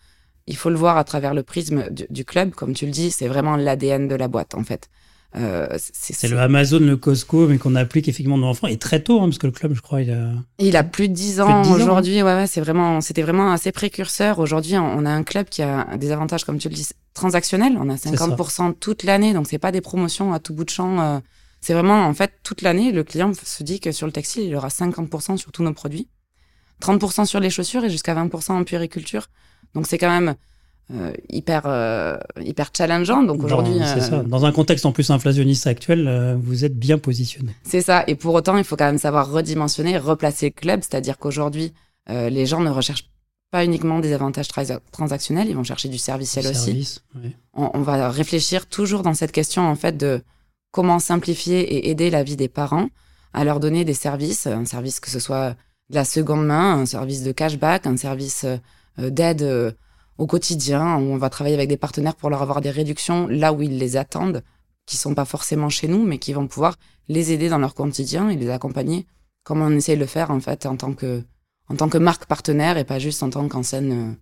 Il 0.46 0.56
faut 0.56 0.70
le 0.70 0.76
voir 0.76 0.96
à 0.96 1.04
travers 1.04 1.34
le 1.34 1.42
prisme 1.42 1.90
du, 1.90 2.24
club, 2.24 2.50
comme 2.52 2.72
tu 2.72 2.86
le 2.86 2.90
dis, 2.90 3.10
c'est 3.10 3.28
vraiment 3.28 3.56
l'ADN 3.56 4.08
de 4.08 4.14
la 4.14 4.28
boîte, 4.28 4.54
en 4.54 4.64
fait. 4.64 4.88
Euh, 5.36 5.68
c'est 5.78 6.28
le 6.28 6.38
Amazon, 6.38 6.80
le 6.80 6.96
Costco, 6.96 7.48
mais 7.48 7.58
qu'on 7.58 7.74
applique 7.74 8.08
effectivement 8.08 8.38
dans 8.38 8.46
l'enfant. 8.46 8.66
Et 8.66 8.78
très 8.78 9.02
tôt, 9.02 9.20
hein, 9.20 9.24
parce 9.24 9.38
que 9.38 9.46
le 9.46 9.52
club, 9.52 9.74
je 9.74 9.82
crois, 9.82 10.00
il 10.00 10.10
a. 10.10 10.30
Il 10.58 10.76
a 10.76 10.84
plus 10.84 11.08
de 11.08 11.14
10 11.14 11.40
ans 11.40 11.70
aujourd'hui. 11.70 12.22
Ouais, 12.22 12.34
ouais, 12.34 12.46
c'est 12.46 12.60
vraiment, 12.60 13.00
c'était 13.00 13.22
vraiment 13.22 13.52
assez 13.52 13.70
précurseur. 13.70 14.38
Aujourd'hui, 14.38 14.76
on 14.78 15.04
a 15.04 15.10
un 15.10 15.22
club 15.22 15.48
qui 15.48 15.62
a 15.62 15.96
des 15.96 16.12
avantages, 16.12 16.44
comme 16.44 16.58
tu 16.58 16.68
le 16.68 16.74
dis, 16.74 16.88
transactionnels. 17.12 17.76
On 17.78 17.90
a 17.90 17.96
50% 17.96 18.74
toute 18.78 19.02
l'année, 19.02 19.34
donc 19.34 19.46
c'est 19.48 19.58
pas 19.58 19.72
des 19.72 19.82
promotions 19.82 20.32
à 20.32 20.38
tout 20.38 20.54
bout 20.54 20.64
de 20.64 20.70
champ. 20.70 21.00
Euh, 21.00 21.18
c'est 21.60 21.74
vraiment, 21.74 22.06
en 22.06 22.14
fait, 22.14 22.32
toute 22.42 22.62
l'année, 22.62 22.92
le 22.92 23.04
client 23.04 23.32
se 23.34 23.62
dit 23.62 23.80
que 23.80 23.92
sur 23.92 24.06
le 24.06 24.12
textile, 24.12 24.44
il 24.44 24.56
aura 24.56 24.68
50% 24.68 25.36
sur 25.36 25.52
tous 25.52 25.62
nos 25.62 25.74
produits. 25.74 26.08
30% 26.80 27.26
sur 27.26 27.40
les 27.40 27.50
chaussures 27.50 27.84
et 27.84 27.90
jusqu'à 27.90 28.14
20% 28.14 28.52
en 28.52 28.64
puériculture. 28.64 29.26
Donc 29.74 29.86
c'est 29.86 29.98
quand 29.98 30.08
même 30.08 30.36
euh, 30.90 31.12
hyper 31.28 31.62
euh, 31.66 32.16
hyper 32.40 32.70
challengeant. 32.74 33.22
Donc 33.22 33.44
aujourd'hui, 33.44 33.78
euh, 33.80 34.22
Dans 34.22 34.46
un 34.46 34.52
contexte 34.52 34.86
en 34.86 34.92
plus 34.92 35.10
inflationniste 35.10 35.66
actuel, 35.66 36.38
vous 36.40 36.64
êtes 36.64 36.78
bien 36.78 36.98
positionné. 36.98 37.54
C'est 37.62 37.82
ça. 37.82 38.04
Et 38.06 38.14
pour 38.14 38.34
autant, 38.34 38.56
il 38.56 38.64
faut 38.64 38.76
quand 38.76 38.86
même 38.86 38.98
savoir 38.98 39.30
redimensionner, 39.30 39.98
replacer 39.98 40.46
le 40.46 40.60
club. 40.60 40.80
C'est-à-dire 40.80 41.18
qu'aujourd'hui, 41.18 41.72
les 42.08 42.46
gens 42.46 42.60
ne 42.60 42.70
recherchent 42.70 43.10
pas 43.50 43.64
uniquement 43.64 43.98
des 43.98 44.12
avantages 44.12 44.48
transactionnels, 44.92 45.48
ils 45.48 45.56
vont 45.56 45.64
chercher 45.64 45.88
du 45.88 45.98
serviciel 45.98 46.46
aussi. 46.46 47.00
on, 47.54 47.80
va 47.80 48.10
réfléchir 48.10 48.66
toujours 48.66 49.02
dans 49.02 49.14
cette 49.14 49.32
question 49.32 49.66
en 49.66 49.74
fait 49.74 49.96
de 49.96 50.22
comment 50.70 50.98
simplifier 50.98 51.60
et 51.60 51.90
aider 51.90 52.10
la 52.10 52.22
vie 52.22 52.36
des 52.36 52.48
parents 52.48 52.88
à 53.32 53.44
leur 53.44 53.58
donner 53.60 53.84
des 53.84 53.94
services, 53.94 54.46
un 54.46 54.66
service 54.66 55.00
que 55.00 55.10
ce 55.10 55.18
soit 55.18 55.50
de 55.90 55.94
la 55.94 56.04
seconde 56.04 56.46
main, 56.46 56.74
un 56.74 56.86
service 56.86 57.22
de 57.22 57.32
cashback, 57.32 57.86
un 57.86 57.96
service 57.96 58.44
euh, 58.98 59.10
d'aide 59.10 59.42
euh, 59.42 59.72
au 60.18 60.26
quotidien, 60.26 60.96
on 60.96 61.16
va 61.16 61.30
travailler 61.30 61.54
avec 61.54 61.68
des 61.68 61.76
partenaires 61.76 62.16
pour 62.16 62.28
leur 62.28 62.42
avoir 62.42 62.60
des 62.60 62.70
réductions 62.70 63.28
là 63.28 63.52
où 63.52 63.62
ils 63.62 63.78
les 63.78 63.96
attendent, 63.96 64.42
qui 64.84 64.96
sont 64.96 65.14
pas 65.14 65.24
forcément 65.24 65.68
chez 65.68 65.88
nous, 65.88 66.04
mais 66.04 66.18
qui 66.18 66.32
vont 66.32 66.48
pouvoir 66.48 66.76
les 67.08 67.32
aider 67.32 67.48
dans 67.48 67.58
leur 67.58 67.74
quotidien 67.74 68.28
et 68.28 68.36
les 68.36 68.50
accompagner, 68.50 69.06
comme 69.44 69.62
on 69.62 69.70
essaye 69.70 69.94
de 69.94 70.00
le 70.00 70.06
faire 70.06 70.30
en 70.30 70.40
fait 70.40 70.66
en 70.66 70.76
tant 70.76 70.92
que 70.92 71.22
en 71.70 71.76
tant 71.76 71.88
que 71.88 71.98
marque 71.98 72.26
partenaire 72.26 72.78
et 72.78 72.84
pas 72.84 72.98
juste 72.98 73.22
en 73.22 73.30
tant 73.30 73.46
qu'enseigne 73.46 73.92
euh, 73.92 74.12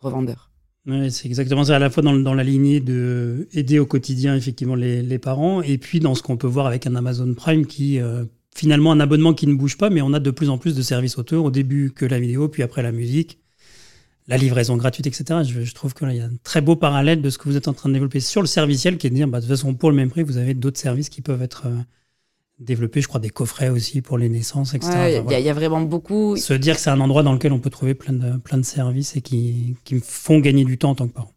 revendeur. 0.00 0.50
Ouais, 0.86 1.10
c'est 1.10 1.26
exactement 1.26 1.64
ça, 1.64 1.76
à 1.76 1.78
la 1.78 1.90
fois 1.90 2.02
dans, 2.02 2.14
dans, 2.14 2.34
la 2.34 2.42
lignée 2.42 2.80
de 2.80 3.46
aider 3.52 3.78
au 3.78 3.86
quotidien 3.86 4.34
effectivement 4.34 4.74
les, 4.74 5.02
les 5.02 5.18
parents, 5.18 5.62
et 5.62 5.78
puis 5.78 6.00
dans 6.00 6.14
ce 6.14 6.22
qu'on 6.22 6.36
peut 6.36 6.46
voir 6.46 6.66
avec 6.66 6.86
un 6.86 6.96
Amazon 6.96 7.34
Prime 7.34 7.66
qui 7.66 8.00
finalement 8.54 8.90
un 8.90 9.00
abonnement 9.00 9.34
qui 9.34 9.46
ne 9.46 9.54
bouge 9.54 9.78
pas, 9.78 9.88
mais 9.88 10.02
on 10.02 10.12
a 10.12 10.18
de 10.18 10.30
plus 10.30 10.50
en 10.50 10.58
plus 10.58 10.74
de 10.74 10.82
services 10.82 11.16
auteurs, 11.16 11.44
au 11.44 11.50
début 11.50 11.92
que 11.92 12.04
la 12.04 12.18
vidéo, 12.18 12.48
puis 12.48 12.62
après 12.62 12.82
la 12.82 12.90
musique, 12.90 13.38
la 14.28 14.36
livraison 14.36 14.76
gratuite, 14.76 15.06
etc. 15.06 15.40
Je, 15.42 15.72
trouve 15.72 15.94
qu'il 15.94 16.12
y 16.12 16.20
a 16.20 16.26
un 16.26 16.36
très 16.44 16.60
beau 16.60 16.76
parallèle 16.76 17.22
de 17.22 17.30
ce 17.30 17.38
que 17.38 17.48
vous 17.48 17.56
êtes 17.56 17.66
en 17.66 17.72
train 17.72 17.88
de 17.88 17.94
développer 17.94 18.20
sur 18.20 18.42
le 18.42 18.46
serviciel, 18.46 18.98
qui 18.98 19.06
est 19.06 19.10
de 19.10 19.14
dire, 19.14 19.26
bah, 19.26 19.40
de 19.40 19.46
toute 19.46 19.56
façon, 19.56 19.74
pour 19.74 19.90
le 19.90 19.96
même 19.96 20.10
prix, 20.10 20.22
vous 20.22 20.36
avez 20.36 20.54
d'autres 20.54 20.78
services 20.78 21.08
qui 21.08 21.22
peuvent 21.22 21.42
être 21.42 21.66
euh, 21.66 21.76
développés, 22.58 23.00
je 23.00 23.08
crois, 23.08 23.20
des 23.20 23.30
coffrets 23.30 23.70
aussi 23.70 24.02
pour 24.02 24.18
les 24.18 24.28
naissances, 24.28 24.74
etc. 24.74 25.22
Il 25.26 25.40
y, 25.40 25.48
a 25.48 25.54
vraiment 25.54 25.80
beaucoup. 25.80 26.36
Se 26.36 26.52
dire 26.52 26.74
que 26.74 26.80
c'est 26.80 26.90
un 26.90 27.00
endroit 27.00 27.22
dans 27.22 27.32
lequel 27.32 27.52
on 27.52 27.58
peut 27.58 27.70
trouver 27.70 27.94
plein 27.94 28.12
de, 28.12 28.36
plein 28.36 28.58
de 28.58 28.64
services 28.64 29.16
et 29.16 29.22
qui, 29.22 29.76
qui 29.84 29.98
font 30.00 30.40
gagner 30.40 30.64
du 30.64 30.76
temps 30.76 30.90
en 30.90 30.94
tant 30.94 31.08
que 31.08 31.14
parent. 31.14 31.32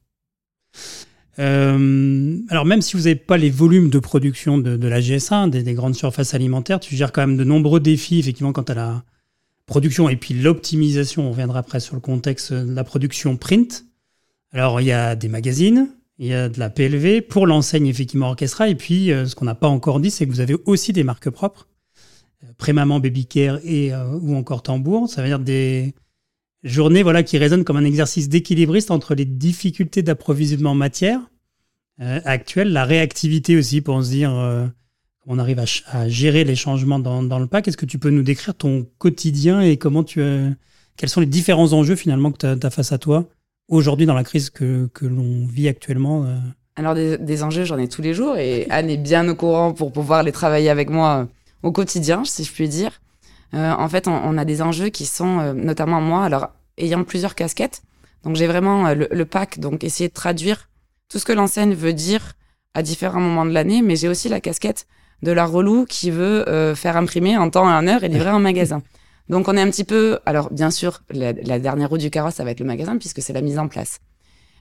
Euh, 1.39 2.37
alors 2.49 2.65
même 2.65 2.81
si 2.81 2.97
vous 2.97 3.03
n'avez 3.03 3.15
pas 3.15 3.37
les 3.37 3.49
volumes 3.49 3.89
de 3.89 3.99
production 3.99 4.57
de, 4.57 4.87
la 4.87 4.99
GS1, 4.99 5.49
des, 5.49 5.73
grandes 5.73 5.95
surfaces 5.95 6.33
alimentaires, 6.33 6.79
tu 6.79 6.95
gères 6.95 7.11
quand 7.11 7.25
même 7.25 7.37
de 7.37 7.43
nombreux 7.45 7.79
défis 7.79 8.19
effectivement 8.19 8.51
quant 8.51 8.63
à 8.63 8.73
la 8.73 9.03
production 9.71 10.07
et 10.09 10.15
puis 10.15 10.33
l'optimisation. 10.33 11.27
On 11.27 11.31
reviendra 11.31 11.59
après 11.59 11.79
sur 11.79 11.95
le 11.95 12.01
contexte 12.01 12.53
de 12.53 12.73
la 12.73 12.83
production 12.83 13.37
print. 13.37 13.85
Alors 14.51 14.81
il 14.81 14.87
y 14.87 14.91
a 14.91 15.15
des 15.15 15.29
magazines, 15.29 15.89
il 16.19 16.27
y 16.27 16.33
a 16.33 16.49
de 16.49 16.59
la 16.59 16.69
PLV 16.69 17.21
pour 17.21 17.47
l'enseigne 17.47 17.87
effectivement 17.87 18.27
Orchestra 18.27 18.67
et 18.67 18.75
puis 18.75 19.11
euh, 19.11 19.25
ce 19.25 19.35
qu'on 19.35 19.45
n'a 19.45 19.55
pas 19.55 19.67
encore 19.67 19.99
dit, 19.99 20.11
c'est 20.11 20.27
que 20.27 20.31
vous 20.31 20.41
avez 20.41 20.55
aussi 20.65 20.93
des 20.93 21.03
marques 21.03 21.29
propres, 21.29 21.67
euh, 22.43 22.47
Prémaman, 22.57 22.99
Baby 22.99 23.25
Care 23.25 23.59
et 23.63 23.91
ou 24.21 24.35
encore 24.35 24.61
Tambour. 24.61 25.09
Ça 25.09 25.21
veut 25.21 25.27
dire 25.27 25.39
des 25.39 25.95
journée 26.63 27.03
voilà, 27.03 27.23
qui 27.23 27.37
résonne 27.37 27.63
comme 27.63 27.77
un 27.77 27.85
exercice 27.85 28.29
d'équilibriste 28.29 28.91
entre 28.91 29.15
les 29.15 29.25
difficultés 29.25 30.03
d'approvisionnement 30.03 30.71
en 30.71 30.75
matière 30.75 31.21
euh, 32.01 32.19
actuelle, 32.25 32.71
la 32.71 32.85
réactivité 32.85 33.57
aussi 33.57 33.81
pour 33.81 34.03
se 34.03 34.09
dire 34.09 34.33
euh, 34.33 34.67
on 35.27 35.39
arrive 35.39 35.63
à, 35.87 36.09
gérer 36.09 36.43
les 36.43 36.55
changements 36.55 36.99
dans, 36.99 37.39
le 37.39 37.47
pack. 37.47 37.67
Est-ce 37.67 37.77
que 37.77 37.85
tu 37.85 37.99
peux 37.99 38.09
nous 38.09 38.23
décrire 38.23 38.55
ton 38.55 38.87
quotidien 38.97 39.61
et 39.61 39.77
comment 39.77 40.03
tu 40.03 40.21
quels 40.97 41.09
sont 41.09 41.21
les 41.21 41.27
différents 41.27 41.73
enjeux 41.73 41.95
finalement 41.95 42.31
que 42.31 42.55
tu 42.55 42.65
as, 42.65 42.69
face 42.69 42.91
à 42.91 42.97
toi 42.97 43.25
aujourd'hui 43.69 44.05
dans 44.05 44.13
la 44.13 44.23
crise 44.23 44.49
que, 44.49 44.89
l'on 45.01 45.45
vit 45.47 45.67
actuellement 45.67 46.25
euh? 46.25 46.37
Alors 46.75 46.95
des, 46.95 47.43
enjeux, 47.43 47.63
j'en 47.63 47.77
ai 47.77 47.87
tous 47.87 48.01
les 48.01 48.13
jours 48.13 48.37
et 48.37 48.67
Anne 48.69 48.89
est 48.89 48.97
bien 48.97 49.27
au 49.27 49.35
courant 49.35 49.73
pour 49.73 49.91
pouvoir 49.91 50.23
les 50.23 50.31
travailler 50.31 50.69
avec 50.69 50.89
moi 50.89 51.27
au 51.63 51.71
quotidien, 51.71 52.23
si 52.25 52.43
je 52.43 52.51
puis 52.51 52.69
dire. 52.69 53.01
Euh, 53.53 53.71
en 53.71 53.89
fait, 53.89 54.07
on, 54.07 54.37
a 54.37 54.45
des 54.45 54.61
enjeux 54.61 54.89
qui 54.89 55.05
sont, 55.05 55.39
euh, 55.39 55.53
notamment 55.53 55.99
moi, 55.99 56.23
alors 56.23 56.49
ayant 56.77 57.03
plusieurs 57.03 57.35
casquettes. 57.35 57.83
Donc 58.23 58.35
j'ai 58.35 58.47
vraiment 58.47 58.87
euh, 58.87 58.95
le, 59.11 59.25
pack, 59.25 59.59
donc 59.59 59.83
essayer 59.83 60.07
de 60.07 60.13
traduire 60.13 60.69
tout 61.09 61.19
ce 61.19 61.25
que 61.25 61.33
l'enseigne 61.33 61.73
veut 61.73 61.93
dire 61.93 62.33
à 62.73 62.81
différents 62.81 63.19
moments 63.19 63.45
de 63.45 63.51
l'année, 63.51 63.81
mais 63.81 63.97
j'ai 63.97 64.07
aussi 64.07 64.29
la 64.29 64.39
casquette 64.39 64.87
de 65.23 65.31
la 65.31 65.45
relou 65.45 65.85
qui 65.85 66.11
veut 66.11 66.45
faire 66.75 66.97
imprimer 66.97 67.37
en 67.37 67.49
temps 67.49 67.69
et 67.69 67.73
en 67.73 67.87
heure 67.87 68.03
et 68.03 68.09
livrer 68.09 68.31
en 68.31 68.39
magasin. 68.39 68.81
Donc 69.31 69.47
on 69.47 69.55
est 69.55 69.61
un 69.61 69.69
petit 69.69 69.85
peu, 69.85 70.19
alors 70.25 70.51
bien 70.51 70.69
sûr, 70.71 71.03
la, 71.09 71.31
dernière 71.33 71.89
roue 71.89 71.97
du 71.97 72.09
carrosse, 72.09 72.35
ça 72.35 72.43
va 72.43 72.51
être 72.51 72.59
le 72.59 72.65
magasin 72.65 72.97
puisque 72.97 73.21
c'est 73.21 73.31
la 73.31 73.41
mise 73.41 73.57
en 73.57 73.69
place. 73.69 73.99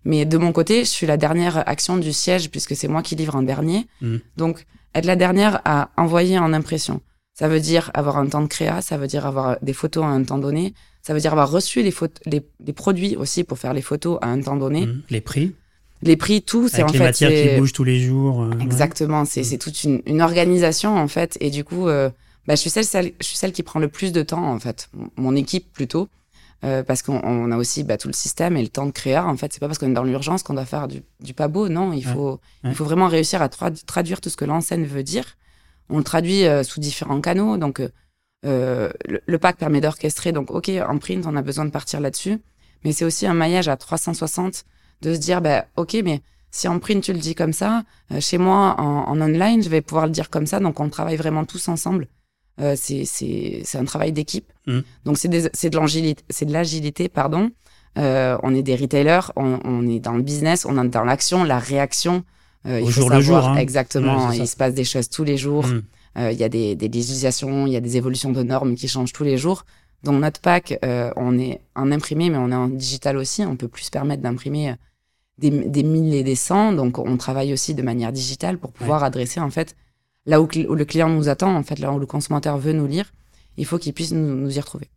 Mais 0.05 0.25
de 0.25 0.38
mon 0.38 0.52
côté, 0.52 0.81
je 0.85 0.90
suis 0.90 1.09
la 1.09 1.17
dernière 1.17 1.69
action 1.69 1.99
du 1.99 2.12
siège 2.12 2.50
puisque 2.50 2.76
c'est 2.76 2.87
moi 2.87 3.02
qui 3.02 3.17
livre 3.17 3.35
en 3.35 3.43
dernier. 3.43 3.88
Mmh. 4.00 4.17
Donc 4.37 4.64
être 4.95 5.07
la 5.07 5.17
dernière 5.17 5.61
à 5.64 5.90
envoyer 5.97 6.38
en 6.38 6.52
impression. 6.52 7.00
Ça 7.35 7.49
veut 7.49 7.59
dire 7.59 7.90
avoir 7.95 8.17
un 8.17 8.26
temps 8.26 8.43
de 8.43 8.47
créa, 8.47 8.81
ça 8.81 8.97
veut 8.97 9.09
dire 9.09 9.26
avoir 9.26 9.59
des 9.61 9.73
photos 9.73 10.05
à 10.05 10.09
un 10.09 10.23
temps 10.23 10.38
donné, 10.38 10.73
ça 11.02 11.14
veut 11.14 11.21
dire 11.21 11.33
avoir 11.33 11.50
reçu 11.50 11.83
les, 11.83 11.95
les, 12.26 12.73
produits 12.73 13.17
aussi 13.17 13.43
pour 13.45 13.59
faire 13.59 13.75
les 13.75 13.83
photos 13.83 14.19
à 14.23 14.29
un 14.29 14.40
temps 14.40 14.57
donné. 14.57 14.87
Mmh. 14.87 15.02
les 15.11 15.21
prix 15.21 15.55
Les 16.02 16.16
prix, 16.16 16.42
tout, 16.42 16.69
c'est 16.69 16.83
en 16.83 16.87
les 16.87 16.92
fait. 16.92 16.99
Les 16.99 17.04
matières 17.04 17.30
qui 17.30 17.59
bougent 17.59 17.73
tous 17.73 17.85
les 17.85 18.00
jours. 18.00 18.42
Euh, 18.42 18.59
Exactement, 18.61 19.25
c'est 19.25 19.42
mmh. 19.42 19.59
toute 19.59 19.85
une, 19.85 20.23
organisation 20.23 20.97
en 20.97 21.09
fait. 21.09 21.37
Et 21.40 21.50
du 21.50 21.64
coup, 21.64 21.88
euh, 21.88 22.09
bah, 22.47 22.54
je, 22.54 22.61
suis 22.61 22.71
celle, 22.71 23.12
je 23.21 23.26
suis 23.26 23.37
celle 23.37 23.52
qui 23.52 23.62
prend 23.62 23.80
le 23.80 23.88
plus 23.88 24.12
de 24.12 24.23
temps 24.23 24.50
en 24.50 24.59
fait, 24.59 24.88
mon 25.16 25.37
équipe 25.37 25.73
plutôt. 25.73 26.09
Euh, 26.62 26.83
parce 26.83 27.00
qu'on 27.00 27.50
a 27.52 27.57
aussi 27.57 27.85
bah, 27.85 27.97
tout 27.97 28.09
le 28.09 28.12
système 28.12 28.54
et 28.54 28.62
le 28.62 28.69
temps 28.69 28.85
de 28.85 28.90
créer. 28.90 29.16
En 29.16 29.35
fait, 29.38 29.50
c'est 29.50 29.61
pas 29.61 29.66
parce 29.66 29.78
qu'on 29.78 29.88
est 29.88 29.95
dans 29.95 30.04
l'urgence 30.04 30.42
qu'on 30.42 30.52
doit 30.52 30.66
faire 30.66 30.88
du, 30.88 31.02
du 31.21 31.33
pas 31.33 31.49
beau. 31.49 31.71
Non, 31.71 31.95
il 31.95 32.04
faut, 32.04 32.38
il 32.64 32.75
faut 32.75 32.85
vraiment 32.85 33.09
réussir 33.09 33.40
à 33.40 33.49
traduire 33.49 34.21
tout 34.21 34.28
ce 34.28 34.37
que 34.37 34.45
l'enseigne 34.45 34.85
veut 34.85 35.02
dire 35.02 35.38
on 35.90 35.99
le 35.99 36.04
traduit 36.04 36.47
euh, 36.47 36.62
sous 36.62 36.80
différents 36.80 37.21
canaux. 37.21 37.57
Donc, 37.57 37.83
euh, 38.47 38.90
le, 39.04 39.38
pack 39.38 39.57
permet 39.59 39.80
d'orchestrer. 39.80 40.33
Donc, 40.33 40.50
OK, 40.50 40.69
en 40.69 40.99
print, 40.99 41.26
on 41.26 41.37
a 41.37 41.42
besoin 41.42 41.64
de 41.64 41.71
partir 41.71 42.00
là-dessus. 42.00 42.38
Mais 42.85 42.92
c'est 42.92 43.04
aussi 43.04 43.26
un 43.26 43.35
maillage 43.35 43.69
à 43.69 43.76
360 43.76 44.64
de 45.02 45.14
se 45.14 45.19
dire, 45.19 45.40
bah, 45.40 45.66
OK, 45.76 45.97
mais 46.04 46.21
si 46.50 46.69
en 46.69 46.78
print, 46.78 47.02
tu 47.02 47.12
le 47.12 47.19
dis 47.19 47.35
comme 47.35 47.52
ça, 47.52 47.85
chez 48.19 48.38
moi, 48.38 48.75
en, 48.78 49.21
online, 49.21 49.62
je 49.62 49.69
vais 49.69 49.80
pouvoir 49.80 50.07
le 50.07 50.12
dire 50.12 50.30
comme 50.30 50.47
ça. 50.47 50.59
Donc, 50.61 50.80
on 50.80 50.88
travaille 50.88 51.16
vraiment 51.16 51.45
tous 51.45 51.69
ensemble. 51.69 52.09
c'est 52.75 53.64
un 53.75 53.85
travail 53.85 54.12
d'équipe. 54.12 54.52
Mmh. 54.66 54.80
Donc, 55.04 55.16
c'est 55.19 55.28
de 55.28 56.52
l'agilité, 56.52 57.09
pardon. 57.09 57.50
on 57.97 58.54
est 58.54 58.62
des 58.62 58.75
retailers, 58.75 59.30
on, 59.37 59.61
on, 59.64 59.87
est 59.87 60.00
dans 60.00 60.14
le 60.14 60.23
business, 60.23 60.66
on 60.66 60.83
est 60.83 60.88
dans 60.88 61.04
l'action, 61.04 61.45
la 61.45 61.59
réaction. 61.59 62.25
Euh, 62.66 62.83
Au 62.83 62.90
jour 62.90 63.11
le 63.11 63.21
jour. 63.21 63.37
Hein. 63.38 63.57
Exactement. 63.57 64.30
il 64.33 64.47
se 64.47 64.57
passe 64.57 64.75
des 64.75 64.85
choses 64.85 65.09
tous 65.09 65.25
les 65.25 65.37
jours. 65.37 65.66
Mm. 65.66 65.83
Euh, 66.19 66.33
il 66.33 66.38
y 66.38 66.45
a 66.45 66.49
des, 66.49 66.75
des 66.75 66.88
législations, 66.88 67.66
il 67.66 67.73
y 67.73 67.76
a 67.76 67.80
des 67.80 67.97
évolutions 67.97 68.33
de 68.33 68.42
normes 68.42 68.75
qui 68.75 68.88
changent 68.88 69.12
tous 69.12 69.25
les 69.25 69.38
jours. 69.38 69.64
Donc 70.02 70.21
notre 70.21 70.40
pack, 70.40 70.78
euh, 70.85 71.11
on 71.16 71.38
est 71.38 71.61
en 71.75 71.92
imprimé, 71.92 72.30
mais 72.30 72.38
on 72.38 72.50
est 72.50 72.54
en 72.54 72.69
digital 72.69 73.16
aussi. 73.16 73.45
On 73.45 73.57
peut 73.57 73.69
plus 73.69 73.85
se 73.85 73.90
permettre 73.90 74.23
d'imprimer 74.23 74.75
des, 75.40 75.50
des 75.50 75.82
mille 75.82 76.14
et 76.14 76.23
des 76.23 76.35
cents. 76.35 76.73
Donc 76.73 76.99
on 76.99 77.16
travaille 77.16 77.52
aussi 77.52 77.75
de 77.75 77.82
manière 77.82 78.12
digitale 78.12 78.59
pour 78.59 78.73
pouvoir 78.73 79.02
adresser 79.04 79.40
en 79.40 79.50
fait 79.50 79.76
là 80.26 80.40
où, 80.40 80.47
le 80.47 80.85
client 80.85 81.09
nous 81.09 81.28
attend, 81.28 81.56
en 81.56 81.62
fait 81.62 81.78
là 81.78 81.92
où 81.92 81.99
le 81.99 82.06
consommateur 82.06 82.59
veut 82.59 82.73
nous 82.73 82.87
lire. 82.87 83.12
Il 83.56 83.66
faut 83.66 83.78
qu'il 83.78 83.92
puisse 83.92 84.12
nous 84.12 84.56
y 84.56 84.61
retrouver 84.61 84.88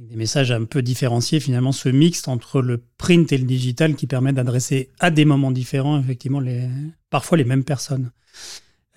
des 0.00 0.16
messages 0.16 0.50
un 0.50 0.64
peu 0.64 0.80
différenciés, 0.80 1.40
finalement, 1.40 1.72
ce 1.72 1.90
mixte 1.90 2.28
entre 2.28 2.62
le 2.62 2.82
print 2.96 3.30
et 3.32 3.38
le 3.38 3.44
digital 3.44 3.94
qui 3.94 4.06
permet 4.06 4.32
d'adresser 4.32 4.88
à 4.98 5.10
des 5.10 5.26
moments 5.26 5.50
différents, 5.50 6.00
effectivement, 6.00 6.40
les, 6.40 6.68
parfois 7.10 7.36
les 7.36 7.44
mêmes 7.44 7.64
personnes. 7.64 8.10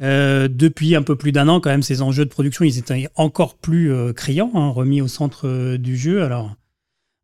Euh, 0.01 0.47
depuis 0.47 0.95
un 0.95 1.03
peu 1.03 1.17
plus 1.17 1.33
d'un 1.33 1.49
an, 1.49 1.59
quand 1.59 1.69
même, 1.69 1.83
ces 1.83 2.01
enjeux 2.01 2.23
de 2.23 2.29
production, 2.29 2.63
ils 2.63 2.77
étaient 2.77 3.09
encore 3.15 3.55
plus 3.55 3.91
euh, 3.91 4.13
criants, 4.13 4.51
hein, 4.53 4.69
remis 4.69 5.01
au 5.01 5.09
centre 5.09 5.47
euh, 5.47 5.77
du 5.77 5.97
jeu. 5.97 6.23
Alors, 6.23 6.55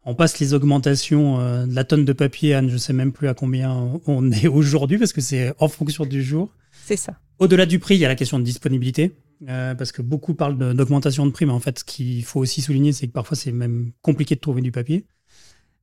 on 0.10 0.16
passe 0.16 0.40
les 0.40 0.54
augmentations 0.54 1.38
de 1.66 1.74
la 1.74 1.84
tonne 1.84 2.06
de 2.06 2.14
papier, 2.14 2.54
Anne, 2.54 2.70
je 2.70 2.78
sais 2.78 2.94
même 2.94 3.12
plus 3.12 3.28
à 3.28 3.34
combien 3.34 4.00
on 4.06 4.32
est 4.32 4.48
aujourd'hui, 4.60 4.98
parce 4.98 5.14
que 5.14 5.22
c'est 5.22 5.54
en 5.60 5.68
fonction 5.68 6.06
du 6.06 6.24
jour. 6.24 6.50
C'est 6.86 6.98
ça. 6.98 7.14
Au-delà 7.40 7.66
du 7.66 7.80
prix, 7.80 7.96
il 7.96 8.00
y 8.00 8.06
a 8.06 8.08
la 8.08 8.16
question 8.16 8.40
de 8.40 8.44
disponibilité. 8.44 9.16
Euh, 9.48 9.74
parce 9.74 9.94
que 9.94 10.02
beaucoup 10.02 10.34
parlent 10.34 10.58
d'augmentation 10.58 11.26
de, 11.26 11.32
prix, 11.32 11.46
mais 11.46 11.54
en 11.54 11.62
fait, 11.62 11.80
ce 11.80 11.84
qu'il 11.86 12.24
faut 12.26 12.42
aussi 12.42 12.62
souligner, 12.62 12.92
c'est 12.92 13.08
que 13.08 13.14
parfois, 13.14 13.38
c'est 13.38 13.52
même 13.52 13.92
compliqué 14.02 14.36
de 14.36 14.42
trouver 14.42 14.62
du 14.62 14.72
papier. 14.72 15.06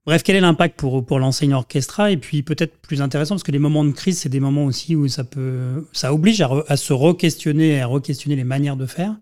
Bref, 0.04 0.22
quel 0.22 0.36
est 0.36 0.40
l'impact 0.40 0.78
pour, 0.78 1.04
pour 1.04 1.18
l'enseignant 1.18 1.58
orchestra? 1.58 2.10
Et 2.10 2.16
puis, 2.18 2.42
peut-être 2.42 2.76
plus 2.78 3.00
intéressant, 3.00 3.34
parce 3.34 3.42
que 3.42 3.52
les 3.52 3.58
moments 3.58 3.84
de 3.84 3.92
crise, 3.92 4.18
c'est 4.18 4.28
des 4.28 4.40
moments 4.40 4.66
aussi 4.66 4.94
où 4.94 5.08
ça 5.08 5.24
peut, 5.24 5.86
ça 5.92 6.12
oblige 6.12 6.42
à, 6.42 6.76
se 6.76 6.92
re-questionner, 6.92 7.80
à 7.80 7.86
re-questionner 7.86 8.36
les 8.36 8.44
manières 8.44 8.76
de 8.76 8.86
faire. 8.86 9.16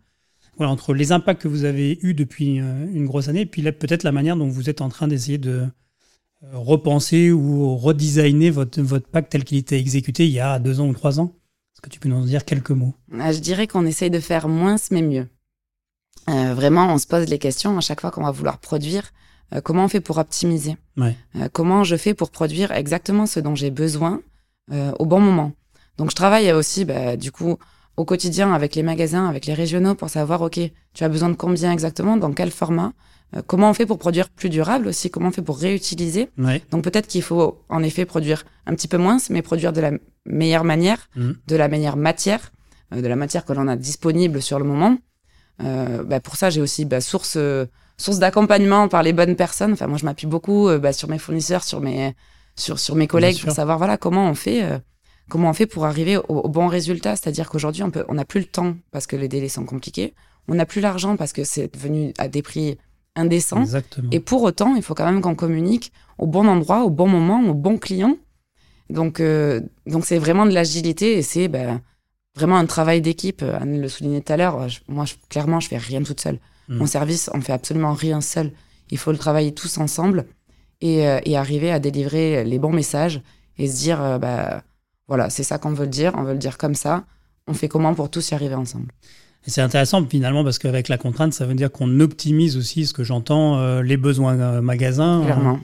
Voilà, 0.57 0.73
entre 0.73 0.95
les 0.95 1.13
impacts 1.13 1.43
que 1.43 1.49
vous 1.49 1.65
avez 1.65 1.99
eus 2.03 2.15
depuis 2.15 2.61
euh, 2.61 2.87
une 2.93 3.07
grosse 3.07 3.29
année, 3.29 3.41
et 3.43 3.47
puis 3.47 3.63
peut-être 3.63 4.03
la 4.05 4.13
manière 4.13 4.37
dont 4.37 4.49
vous 4.49 4.71
êtes 4.71 4.81
en 4.81 4.89
train 4.89 5.09
d'essayer 5.09 5.39
de 5.39 5.67
euh, 6.43 6.47
repenser 6.53 7.33
ou 7.33 7.77
redesigner 7.77 8.51
votre, 8.51 8.81
votre 8.81 9.09
pacte 9.09 9.33
tel 9.33 9.45
qu'il 9.45 9.59
était 9.59 9.79
exécuté 9.79 10.27
il 10.27 10.33
y 10.33 10.41
a 10.41 10.59
deux 10.59 10.81
ans 10.81 10.87
ou 10.87 10.95
trois 10.95 11.21
ans 11.21 11.35
que 11.85 11.91
tu 11.91 12.01
peux 12.01 12.09
nous 12.09 12.17
en 12.17 12.25
dire 12.25 12.45
quelques 12.45 12.71
mots? 12.71 12.95
Ah, 13.21 13.33
Je 13.33 13.41
dirais 13.41 13.67
qu'on 13.67 13.85
essaye 13.85 14.11
de 14.11 14.19
faire 14.21 14.49
moins 14.49 14.77
mais 14.91 15.03
mieux. 15.03 15.29
Euh, 16.31 16.55
vraiment, 16.55 16.93
on 16.93 16.99
se 16.99 17.07
pose 17.07 17.29
les 17.29 17.39
questions 17.39 17.77
à 17.77 17.81
chaque 17.83 18.01
fois 18.01 18.11
qu'on 18.11 18.25
va 18.25 18.31
vouloir 18.31 18.59
produire. 18.59 19.13
Euh, 19.53 19.61
comment 19.61 19.85
on 19.85 19.89
fait 19.89 20.01
pour 20.01 20.17
optimiser? 20.17 20.77
Euh, 20.99 21.13
Comment 21.53 21.85
je 21.85 21.97
fais 21.97 22.15
pour 22.15 22.31
produire 22.31 22.73
exactement 22.73 23.27
ce 23.27 23.39
dont 23.41 23.55
j'ai 23.55 23.71
besoin 23.71 24.23
au 24.99 25.05
bon 25.05 25.21
moment? 25.21 25.53
Donc, 25.99 26.11
je 26.11 26.17
travaille 26.17 26.51
aussi, 26.53 26.87
bah, 26.87 27.17
du 27.17 27.31
coup, 27.31 27.59
au 27.97 28.05
quotidien 28.05 28.53
avec 28.53 28.75
les 28.75 28.83
magasins, 28.83 29.29
avec 29.29 29.47
les 29.47 29.55
régionaux 29.55 29.95
pour 29.95 30.11
savoir, 30.11 30.43
OK, 30.43 30.59
tu 30.95 31.05
as 31.05 31.09
besoin 31.09 31.29
de 31.29 31.35
combien 31.35 31.73
exactement, 31.73 32.17
dans 32.17 32.33
quel 32.33 32.51
format, 32.51 32.93
euh, 33.37 33.43
comment 33.47 33.71
on 33.71 33.75
fait 33.75 33.87
pour 33.87 33.99
produire 33.99 34.29
plus 34.31 34.49
durable 34.49 34.89
aussi, 34.89 35.11
comment 35.11 35.29
on 35.29 35.33
fait 35.33 35.43
pour 35.43 35.59
réutiliser. 35.59 36.29
Donc 36.71 36.85
peut-être 36.85 37.07
qu'il 37.07 37.23
faut 37.23 37.63
en 37.69 37.83
effet 37.83 38.05
produire 38.05 38.45
un 38.67 38.75
petit 38.75 38.89
peu 38.89 38.99
moins, 38.99 39.19
mais 39.31 39.43
produire 39.43 39.73
de 39.73 39.81
la 39.81 39.93
meilleure 40.27 40.65
manière, 40.65 41.09
mmh. 41.17 41.31
de 41.47 41.57
la 41.57 41.69
meilleure 41.69 41.97
matière, 41.97 42.53
euh, 42.93 43.01
de 43.01 43.07
la 43.07 43.17
matière 43.17 43.45
que 43.45 43.53
l'on 43.53 43.69
a 43.69 43.77
disponible 43.77 44.43
sur 44.43 44.59
le 44.59 44.65
moment. 44.65 44.99
Euh, 45.63 46.03
bah, 46.03 46.19
pour 46.19 46.37
ça, 46.37 46.51
j'ai 46.51 46.61
aussi 46.61 46.85
bah, 46.85 47.01
source, 47.01 47.39
source 47.97 48.19
d'accompagnement 48.19 48.89
par 48.89 49.05
les 49.05 49.13
bonnes 49.13 49.37
personnes. 49.37 49.73
Enfin, 49.73 49.87
moi, 49.87 49.99
je 49.99 50.05
m'appuie 50.05 50.27
beaucoup 50.27 50.69
bah, 50.81 50.93
sur 50.93 51.09
mes 51.09 51.19
fournisseurs, 51.19 51.63
sur 51.63 51.81
mes, 51.81 52.13
sur, 52.57 52.81
sur 52.81 52.97
mes 52.97 53.07
collègues 53.07 53.41
pour 53.41 53.53
savoir 53.53 53.79
voilà 53.79 53.97
comment 53.97 54.29
on 54.29 54.35
fait 54.35 54.81
comment 55.29 55.51
on 55.51 55.55
fait 55.55 55.67
pour 55.67 55.85
arriver 55.85 56.17
au, 56.29 56.49
bon 56.49 56.67
résultat? 56.67 57.17
C'est-à-dire 57.17 57.49
qu'aujourd'hui, 57.49 57.83
on 57.83 58.15
n'a 58.15 58.25
plus 58.25 58.41
le 58.41 58.47
temps 58.47 58.77
parce 58.91 59.07
que 59.07 59.17
les 59.17 59.29
délais 59.29 59.49
sont 59.49 59.65
compliqués. 59.65 60.15
On 60.49 60.55
n'a 60.55 60.67
plus 60.67 60.81
l'argent 60.81 61.17
parce 61.17 61.33
que 61.33 61.45
c'est 61.45 61.73
devenu 61.73 62.13
à 62.19 62.29
des 62.29 62.43
prix 62.43 62.79
indécents. 63.17 63.65
Et 64.11 64.21
pour 64.21 64.43
autant, 64.43 64.75
il 64.75 64.83
faut 64.83 64.95
quand 64.95 65.05
même 65.05 65.21
qu'on 65.21 65.35
communique 65.35 65.93
au 66.19 66.27
bon 66.27 66.47
endroit, 66.47 66.85
au 66.85 66.91
bon 66.91 67.09
moment, 67.09 67.43
au 67.49 67.55
bon 67.55 67.79
client. 67.79 68.17
Donc, 68.91 69.21
euh, 69.21 69.61
donc 69.87 70.05
c'est 70.05 70.19
vraiment 70.19 70.47
de 70.47 70.53
l'agilité 70.53 71.17
et 71.17 71.23
c'est 71.23 71.49
ben, 71.49 71.81
vraiment 72.35 72.57
un 72.57 72.67
travail 72.67 73.01
d'équipe. 73.01 73.43
Anne 73.43 73.81
le 73.81 73.89
soulignait 73.89 74.21
tout 74.21 74.33
à 74.33 74.37
l'heure. 74.37 74.67
Moi, 74.89 75.05
clairement, 75.29 75.61
je 75.61 75.69
fais 75.69 75.79
rien 75.79 76.03
toute 76.03 76.21
seule. 76.21 76.39
Hmm. 76.69 76.79
Mon 76.79 76.87
service, 76.87 77.31
on 77.33 77.41
fait 77.41 77.53
absolument 77.53 77.95
rien 77.95 78.21
seul. 78.21 78.53
Il 78.91 78.99
faut 78.99 79.13
le 79.13 79.19
travailler 79.19 79.53
tous 79.53 79.79
ensemble 79.79 80.27
et, 80.81 81.07
euh, 81.09 81.21
et, 81.25 81.37
arriver 81.37 81.71
à 81.71 81.79
délivrer 81.79 82.45
les 82.45 82.59
bons 82.59 82.73
messages 82.73 83.23
et 83.59 83.67
se 83.67 83.77
dire, 83.77 84.03
euh, 84.03 84.19
bah, 84.19 84.63
voilà, 85.09 85.31
c'est 85.31 85.43
ça 85.43 85.59
qu'on 85.59 85.73
veut 85.73 85.87
dire, 85.87 86.13
on 86.17 86.23
veut 86.23 86.33
le 86.33 86.39
dire 86.39 86.59
comme 86.59 86.75
ça. 86.75 87.05
On 87.47 87.55
fait 87.55 87.69
comment 87.69 87.95
pour 87.95 88.11
tous 88.11 88.31
y 88.31 88.35
arriver 88.35 88.55
ensemble? 88.55 88.89
C'est 89.47 89.61
intéressant 89.61 90.07
finalement 90.07 90.43
parce 90.43 90.59
qu'avec 90.59 90.89
la 90.89 90.97
contrainte, 90.97 91.35
ça 91.35 91.45
veut 91.45 91.55
dire 91.55 91.71
qu'on 91.71 92.01
optimise 92.01 92.57
aussi 92.57 92.87
ce 92.87 92.95
que 92.95 93.05
j'entends, 93.05 93.59
euh, 93.59 93.83
les 93.83 93.99
besoins 93.99 94.39
euh, 94.39 94.61
magasins. 94.63 95.23
Clairement. 95.23 95.61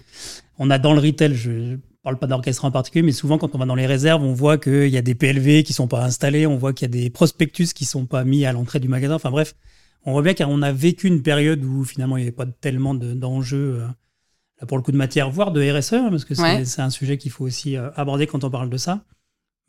on 0.59 0.71
a 0.71 0.79
dans 0.79 0.93
le 0.93 1.01
retail, 1.01 1.35
je 1.35 1.51
ne 1.51 1.77
parle 2.03 2.19
pas 2.19 2.27
d'orchestre 2.27 2.67
en 2.67 2.71
particulier, 2.71 3.03
mais 3.03 3.13
souvent 3.13 3.39
quand 3.39 3.55
on 3.55 3.59
va 3.59 3.65
dans 3.65 3.75
les 3.75 3.87
réserves, 3.87 4.23
on 4.23 4.35
voit 4.35 4.59
qu'il 4.59 4.89
y 4.89 4.99
a 4.99 5.03
des 5.03 5.15
PLV 5.15 5.63
qui 5.63 5.73
sont 5.73 5.89
pas 5.89 6.05
installés, 6.05 6.47
on 6.47 6.59
voit 6.59 6.75
qu'il 6.75 6.95
y 6.95 6.99
a 6.99 7.03
des 7.03 7.09
prospectus 7.09 7.73
qui 7.73 7.87
sont 7.87 8.05
pas 8.05 8.25
mis 8.25 8.45
à 8.45 8.53
l'entrée 8.53 8.81
du 8.81 8.89
magasin. 8.89 9.15
Enfin 9.15 9.31
bref, 9.31 9.55
on 10.05 10.13
voit 10.13 10.23
bien 10.23 10.35
qu'on 10.35 10.61
a 10.61 10.73
vécu 10.73 11.07
une 11.07 11.23
période 11.23 11.65
où 11.65 11.85
finalement 11.85 12.19
il 12.19 12.21
n'y 12.21 12.27
avait 12.27 12.37
pas 12.37 12.47
tellement 12.47 12.95
d'enjeux. 12.95 13.81
Euh, 13.81 13.87
pour 14.69 14.77
le 14.77 14.83
coup 14.83 14.93
de 14.93 14.99
matière, 14.99 15.31
voire 15.31 15.53
de 15.53 15.63
RSE, 15.63 15.95
hein, 15.95 16.09
parce 16.11 16.27
que 16.27 16.35
c'est 16.35 16.83
un 16.83 16.91
sujet 16.91 17.17
qu'il 17.17 17.31
faut 17.31 17.47
aussi 17.47 17.79
aborder 17.97 18.27
quand 18.27 18.45
on 18.45 18.51
parle 18.51 18.69
de 18.69 18.77
ça. 18.77 19.03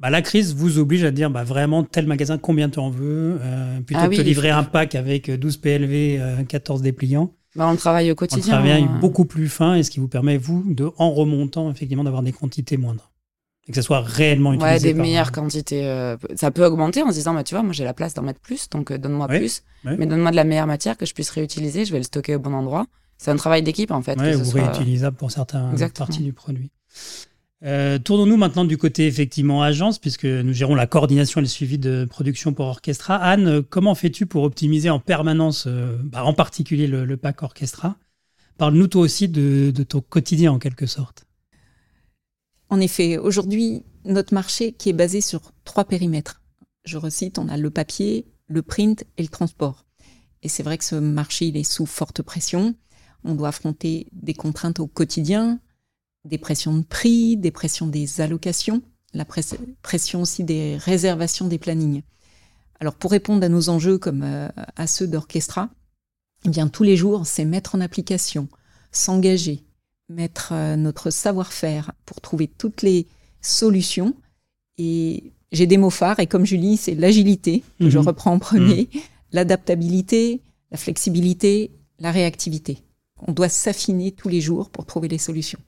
Bah, 0.01 0.09
la 0.09 0.21
crise 0.23 0.55
vous 0.55 0.79
oblige 0.79 1.03
à 1.03 1.11
dire 1.11 1.29
bah, 1.29 1.43
vraiment 1.43 1.83
tel 1.83 2.07
magasin, 2.07 2.37
combien 2.37 2.69
tu 2.69 2.79
en 2.79 2.89
veux, 2.89 3.39
euh, 3.41 3.79
plutôt 3.81 4.01
ah 4.03 4.07
que 4.07 4.13
de 4.13 4.17
te 4.17 4.21
livrer 4.21 4.49
un 4.49 4.63
pack 4.63 4.95
avec 4.95 5.29
12 5.29 5.57
PLV, 5.57 6.45
14 6.47 6.81
dépliants. 6.81 7.31
Bah, 7.55 7.67
on 7.67 7.75
travaille 7.75 8.11
au 8.11 8.15
quotidien. 8.15 8.59
On 8.59 8.61
travaille 8.61 8.83
hein. 8.83 8.97
beaucoup 9.01 9.25
plus 9.25 9.49
fin 9.49 9.75
et 9.75 9.83
ce 9.83 9.91
qui 9.91 9.99
vous 9.99 10.07
permet, 10.07 10.37
vous, 10.37 10.63
de, 10.65 10.89
en 10.97 11.11
remontant, 11.11 11.69
effectivement, 11.69 12.03
d'avoir 12.03 12.23
des 12.23 12.31
quantités 12.31 12.77
moindres. 12.77 13.11
Et 13.67 13.71
que 13.71 13.75
ça 13.75 13.81
soit 13.81 14.01
réellement 14.01 14.53
utilisé. 14.53 14.73
Ouais, 14.73 14.79
des 14.79 14.93
meilleures 14.93 15.31
quantités. 15.31 15.85
Euh, 15.85 16.17
ça 16.35 16.49
peut 16.49 16.65
augmenter 16.65 17.03
en 17.03 17.09
se 17.09 17.15
disant, 17.15 17.33
bah, 17.33 17.43
tu 17.43 17.53
vois, 17.53 17.63
moi 17.63 17.73
j'ai 17.73 17.83
la 17.83 17.93
place 17.93 18.13
d'en 18.13 18.23
mettre 18.23 18.39
plus, 18.39 18.69
donc 18.69 18.89
euh, 18.89 18.97
donne-moi 18.97 19.27
plus. 19.27 19.63
Mais 19.83 20.05
donne-moi 20.05 20.31
de 20.31 20.35
la 20.35 20.45
meilleure 20.45 20.67
matière 20.67 20.97
que 20.97 21.05
je 21.05 21.13
puisse 21.13 21.29
réutiliser, 21.29 21.85
je 21.85 21.91
vais 21.91 21.99
le 21.99 22.03
stocker 22.03 22.35
au 22.35 22.39
bon 22.39 22.53
endroit. 22.53 22.87
C'est 23.17 23.29
un 23.29 23.35
travail 23.35 23.61
d'équipe 23.61 23.91
en 23.91 24.01
fait. 24.01 24.19
Ouais, 24.19 24.35
ou 24.35 24.49
réutilisable 24.49 25.15
pour 25.15 25.29
certaines 25.29 25.75
parties 25.91 26.23
du 26.23 26.33
produit. 26.33 26.71
Euh, 27.63 27.99
tournons-nous 27.99 28.37
maintenant 28.37 28.65
du 28.65 28.77
côté 28.77 29.05
effectivement 29.05 29.61
agence, 29.61 29.99
puisque 29.99 30.25
nous 30.25 30.53
gérons 30.53 30.73
la 30.73 30.87
coordination 30.87 31.39
et 31.39 31.43
le 31.43 31.47
suivi 31.47 31.77
de 31.77 32.05
production 32.09 32.53
pour 32.53 32.65
Orchestra. 32.65 33.17
Anne, 33.17 33.61
comment 33.61 33.93
fais-tu 33.93 34.25
pour 34.25 34.43
optimiser 34.43 34.89
en 34.89 34.99
permanence, 34.99 35.65
euh, 35.67 35.97
bah, 36.03 36.23
en 36.23 36.33
particulier 36.33 36.87
le, 36.87 37.17
pack 37.17 37.43
Orchestra? 37.43 37.97
Parle-nous 38.57 38.87
toi 38.87 39.01
aussi 39.01 39.27
de, 39.27 39.71
ton 39.87 40.01
quotidien 40.01 40.51
en 40.51 40.59
quelque 40.59 40.87
sorte. 40.87 41.25
En 42.69 42.79
effet, 42.79 43.17
aujourd'hui, 43.17 43.83
notre 44.05 44.33
marché 44.33 44.71
qui 44.71 44.89
est 44.89 44.93
basé 44.93 45.21
sur 45.21 45.51
trois 45.63 45.85
périmètres. 45.85 46.41
Je 46.83 46.97
recite, 46.97 47.37
on 47.37 47.47
a 47.47 47.57
le 47.57 47.69
papier, 47.69 48.25
le 48.47 48.63
print 48.63 49.03
et 49.17 49.21
le 49.21 49.27
transport. 49.27 49.85
Et 50.41 50.49
c'est 50.49 50.63
vrai 50.63 50.79
que 50.79 50.85
ce 50.85 50.95
marché, 50.95 51.47
il 51.47 51.57
est 51.57 51.63
sous 51.63 51.85
forte 51.85 52.23
pression. 52.23 52.73
On 53.23 53.35
doit 53.35 53.49
affronter 53.49 54.07
des 54.13 54.33
contraintes 54.33 54.79
au 54.79 54.87
quotidien, 54.87 55.59
des 56.25 56.37
pressions 56.37 56.77
de 56.77 56.83
prix, 56.83 57.37
des 57.37 57.51
pressions 57.51 57.87
des 57.87 58.21
allocations, 58.21 58.81
la 59.13 59.25
pression 59.25 60.21
aussi 60.21 60.43
des 60.43 60.77
réservations 60.77 61.47
des 61.47 61.57
plannings. 61.57 62.03
Alors 62.79 62.95
pour 62.95 63.11
répondre 63.11 63.43
à 63.45 63.49
nos 63.49 63.69
enjeux 63.69 63.97
comme 63.97 64.23
euh, 64.23 64.47
à 64.75 64.87
ceux 64.87 65.07
d'Orchestra, 65.07 65.69
eh 66.45 66.49
bien 66.49 66.67
tous 66.67 66.83
les 66.83 66.97
jours, 66.97 67.27
c'est 67.27 67.45
mettre 67.45 67.75
en 67.75 67.81
application, 67.81 68.47
s'engager, 68.91 69.63
mettre 70.09 70.53
euh, 70.53 70.75
notre 70.75 71.09
savoir-faire 71.09 71.91
pour 72.05 72.21
trouver 72.21 72.47
toutes 72.47 72.81
les 72.81 73.07
solutions. 73.41 74.15
Et 74.77 75.31
j'ai 75.51 75.67
des 75.67 75.77
mots 75.77 75.89
phares, 75.89 76.19
et 76.19 76.27
comme 76.27 76.45
Julie, 76.45 76.77
c'est 76.77 76.95
l'agilité 76.95 77.63
que 77.79 77.89
je 77.89 77.99
mhm. 77.99 78.07
reprends 78.07 78.33
en 78.33 78.39
premier, 78.39 78.89
mhm. 78.93 79.01
l'adaptabilité, 79.31 80.41
la 80.71 80.77
flexibilité, 80.77 81.71
la 81.99 82.11
réactivité. 82.11 82.79
On 83.27 83.33
doit 83.33 83.49
s'affiner 83.49 84.11
tous 84.11 84.29
les 84.29 84.41
jours 84.41 84.69
pour 84.71 84.85
trouver 84.85 85.07
les 85.07 85.19
solutions. 85.19 85.59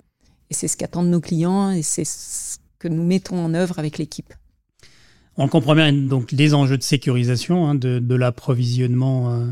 Et 0.50 0.54
c'est 0.54 0.68
ce 0.68 0.78
qu'attendent 0.78 1.10
nos 1.10 1.22
clients 1.22 1.72
et 1.72 1.82
c'est 1.82 2.06
ce 2.06 2.58
que 2.80 2.88
nous 2.88 3.04
mettons 3.04 3.44
en 3.44 3.54
œuvre 3.54 3.80
avec 3.80 3.98
l'équipe. 3.98 4.34
On 5.38 5.48
comprend 5.48 5.74
bien 5.74 5.92
donc 5.92 6.32
les 6.32 6.54
enjeux 6.54 6.78
de 6.78 6.84
sécurisation 6.84 7.68
hein, 7.68 7.76
de, 7.76 8.16
l'approvisionnement, 8.16 9.34
euh, 9.34 9.48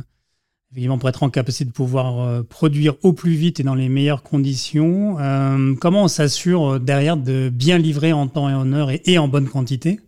évidemment 0.73 0.99
pour 0.99 1.09
être 1.09 1.23
en 1.23 1.31
capacité 1.31 1.65
de 1.65 1.71
pouvoir 1.71 2.19
euh, 2.19 2.43
produire 2.43 2.95
au 3.01 3.13
plus 3.13 3.33
vite 3.33 3.59
et 3.59 3.63
dans 3.63 3.73
les 3.73 3.89
meilleures 3.89 4.21
conditions. 4.21 5.17
Euh, 5.19 5.73
comment 5.79 6.03
on 6.03 6.07
s'assure 6.07 6.79
derrière 6.79 7.17
de 7.17 7.49
bien 7.49 7.79
livrer 7.79 8.13
en 8.13 8.27
temps 8.27 8.47
et 8.47 8.53
en 8.53 8.71
heure 8.73 8.91
et, 8.91 9.17
en 9.17 9.27
bonne 9.27 9.47
quantité? 9.47 9.99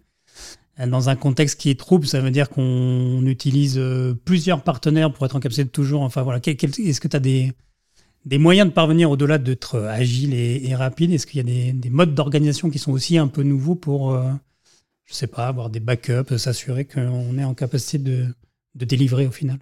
Dans 0.88 1.10
un 1.10 1.16
contexte 1.16 1.60
qui 1.60 1.70
est 1.70 1.80
trouble, 1.80 2.08
ça 2.08 2.20
veut 2.20 2.32
dire 2.32 2.50
qu'on 2.50 3.24
utilise 3.28 3.80
plusieurs 4.26 4.64
partenaires 4.64 5.14
pour 5.14 5.24
être 5.24 5.36
en 5.36 5.40
capacité 5.40 5.66
de 5.66 5.70
toujours. 5.70 6.02
Enfin 6.02 6.24
voilà, 6.24 6.40
est-ce 6.44 7.00
que 7.00 7.08
tu 7.08 7.16
as 7.16 7.20
des, 7.20 7.54
des 8.26 8.38
moyens 8.38 8.70
de 8.70 8.74
parvenir 8.74 9.12
au-delà 9.12 9.38
d'être 9.38 9.80
agile 9.80 10.34
et, 10.34 10.76
rapide? 10.76 11.12
Est-ce 11.12 11.28
qu'il 11.28 11.38
y 11.38 11.72
a 11.72 11.74
des, 11.74 11.90
modes 11.90 12.16
d'organisation 12.16 12.70
qui 12.70 12.80
sont 12.80 12.92
aussi 12.92 13.18
un 13.18 13.28
peu 13.28 13.44
nouveaux 13.44 13.76
pour, 13.76 14.12
euh, 14.12 14.32
je 15.06 15.14
sais 15.14 15.28
pas, 15.28 15.48
avoir 15.48 15.70
des 15.70 15.80
backups, 15.80 16.38
s'assurer 16.38 16.86
qu'on 16.86 17.38
est 17.38 17.44
en 17.44 17.54
capacité 17.54 17.98
de, 17.98 18.28
délivrer 18.76 19.28
au 19.28 19.32
final? 19.32 19.60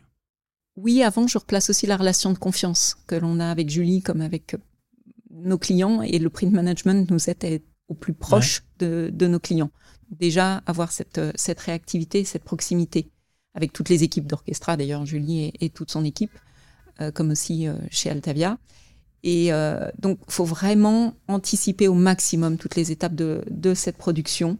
Oui, 0.77 1.03
avant, 1.03 1.27
je 1.27 1.37
replace 1.37 1.69
aussi 1.69 1.85
la 1.85 1.97
relation 1.97 2.31
de 2.31 2.37
confiance 2.37 2.95
que 3.07 3.15
l'on 3.15 3.39
a 3.39 3.49
avec 3.49 3.69
Julie 3.69 4.01
comme 4.01 4.21
avec 4.21 4.55
nos 5.29 5.57
clients 5.57 6.01
et 6.01 6.17
le 6.19 6.29
print 6.29 6.53
management 6.53 7.09
nous 7.09 7.29
aide 7.29 7.43
à 7.43 7.47
être 7.47 7.65
au 7.87 7.93
plus 7.93 8.13
proche 8.13 8.63
de, 8.79 9.11
nos 9.19 9.39
clients. 9.39 9.71
Déjà, 10.11 10.57
avoir 10.65 10.91
cette, 10.91 11.19
cette 11.35 11.59
réactivité, 11.59 12.23
cette 12.23 12.43
proximité 12.43 13.09
avec 13.53 13.73
toutes 13.73 13.89
les 13.89 14.03
équipes 14.03 14.27
d'orchestra, 14.27 14.77
d'ailleurs, 14.77 15.05
Julie 15.05 15.51
et 15.59 15.69
toute 15.69 15.91
son 15.91 16.05
équipe 16.05 16.31
euh, 16.33 16.50
comme 17.09 17.31
aussi 17.31 17.67
euh, 17.67 17.73
chez 17.89 18.09
Altavia. 18.09 18.57
Et 19.23 19.53
euh, 19.53 19.89
donc, 19.99 20.19
il 20.27 20.33
faut 20.33 20.45
vraiment 20.45 21.13
anticiper 21.27 21.87
au 21.87 21.93
maximum 21.93 22.57
toutes 22.57 22.75
les 22.75 22.91
étapes 22.91 23.15
de, 23.15 23.73
cette 23.73 23.97
production. 23.97 24.57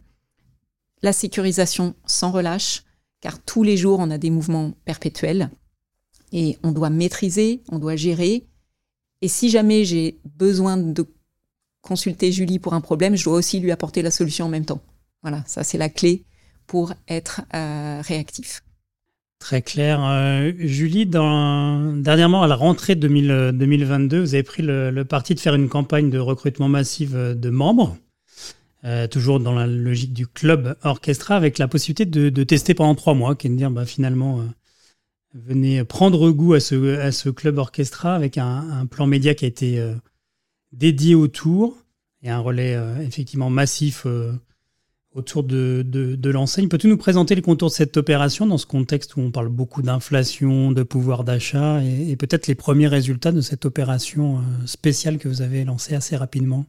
La 1.02 1.12
sécurisation 1.12 1.94
sans 2.06 2.30
relâche, 2.30 2.84
car 3.20 3.40
tous 3.40 3.62
les 3.62 3.76
jours, 3.76 3.98
on 4.00 4.10
a 4.10 4.18
des 4.18 4.30
mouvements 4.30 4.72
perpétuels 4.84 5.50
et 6.32 6.58
on 6.62 6.72
doit 6.72 6.90
maîtriser, 6.90 7.62
on 7.70 7.78
doit 7.78 7.96
gérer. 7.96 8.46
Et 9.20 9.28
si 9.28 9.50
jamais 9.50 9.84
j'ai 9.84 10.20
besoin 10.24 10.76
de 10.76 11.06
consulter 11.80 12.32
Julie 12.32 12.58
pour 12.58 12.74
un 12.74 12.80
problème, 12.80 13.16
je 13.16 13.24
dois 13.24 13.34
aussi 13.34 13.60
lui 13.60 13.72
apporter 13.72 14.02
la 14.02 14.10
solution 14.10 14.46
en 14.46 14.48
même 14.48 14.64
temps. 14.64 14.80
Voilà, 15.22 15.44
ça 15.46 15.64
c'est 15.64 15.78
la 15.78 15.88
clé 15.88 16.24
pour 16.66 16.94
être 17.08 17.42
réactif. 17.52 18.62
Très 19.42 19.60
clair. 19.60 20.00
Euh, 20.04 20.52
Julie, 20.56 21.04
dernièrement, 21.04 22.44
à 22.44 22.46
la 22.46 22.54
rentrée 22.54 22.94
2022, 22.94 24.20
vous 24.20 24.34
avez 24.34 24.44
pris 24.44 24.62
le, 24.62 25.02
parti 25.02 25.34
de 25.34 25.40
faire 25.40 25.56
une 25.56 25.68
campagne 25.68 26.10
de 26.10 26.18
recrutement 26.20 26.68
massive 26.68 27.16
de 27.16 27.50
membres, 27.50 27.96
euh, 28.84 29.08
toujours 29.08 29.40
dans 29.40 29.52
la 29.52 29.66
logique 29.66 30.12
du 30.12 30.28
club 30.28 30.76
orchestra, 30.84 31.34
avec 31.34 31.58
la 31.58 31.66
possibilité 31.66 32.06
de, 32.06 32.44
tester 32.44 32.72
pendant 32.74 32.94
trois 32.94 33.14
mois, 33.14 33.34
qui 33.34 33.48
est 33.48 33.50
de 33.50 33.56
dire 33.56 33.72
bah, 33.72 33.84
finalement, 33.84 34.38
euh, 34.38 34.44
venez 35.34 35.82
prendre 35.82 36.30
goût 36.30 36.54
à 36.54 36.60
ce, 36.60 37.00
à 37.00 37.10
ce 37.10 37.28
club 37.28 37.58
orchestra 37.58 38.14
avec 38.14 38.38
un, 38.38 38.46
un 38.46 38.86
plan 38.86 39.08
média 39.08 39.34
qui 39.34 39.44
a 39.44 39.48
été 39.48 39.84
dédié 40.70 41.16
autour 41.16 41.76
et 42.22 42.30
un 42.30 42.38
relais 42.38 42.78
effectivement 43.04 43.50
massif 43.50 44.06
autour 45.14 45.42
de, 45.42 45.84
de, 45.84 46.30
l'enseigne. 46.30 46.68
Peux-tu 46.68 46.88
nous 46.88 46.96
présenter 46.96 47.34
les 47.34 47.42
contours 47.42 47.68
de 47.68 47.74
cette 47.74 47.96
opération 47.96 48.46
dans 48.46 48.58
ce 48.58 48.66
contexte 48.66 49.16
où 49.16 49.20
on 49.20 49.30
parle 49.30 49.48
beaucoup 49.48 49.82
d'inflation, 49.82 50.72
de 50.72 50.82
pouvoir 50.82 51.24
d'achat 51.24 51.82
et, 51.84 52.16
peut-être 52.16 52.46
les 52.46 52.54
premiers 52.54 52.88
résultats 52.88 53.32
de 53.32 53.40
cette 53.40 53.66
opération 53.66 54.38
euh, 54.38 54.66
spéciale 54.66 55.18
que 55.18 55.28
vous 55.28 55.42
avez 55.42 55.64
lancée 55.64 55.94
assez 55.94 56.16
rapidement? 56.16 56.64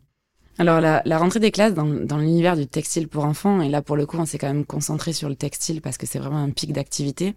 Alors 0.59 0.81
la, 0.81 1.17
rentrée 1.17 1.39
des 1.39 1.51
classes 1.51 1.73
dans, 1.73 2.17
l'univers 2.17 2.55
du 2.55 2.67
textile 2.67 3.07
pour 3.07 3.25
enfants, 3.25 3.61
et 3.61 3.69
là 3.69 3.81
pour 3.81 3.95
le 3.95 4.05
coup 4.05 4.17
on 4.17 4.25
s'est 4.25 4.37
quand 4.37 4.47
même 4.47 4.65
concentré 4.65 5.11
sur 5.11 5.27
le 5.27 5.35
textile 5.35 5.81
parce 5.81 5.97
que 5.97 6.05
c'est 6.05 6.19
vraiment 6.19 6.37
un 6.37 6.51
pic 6.51 6.73
d'activité, 6.73 7.33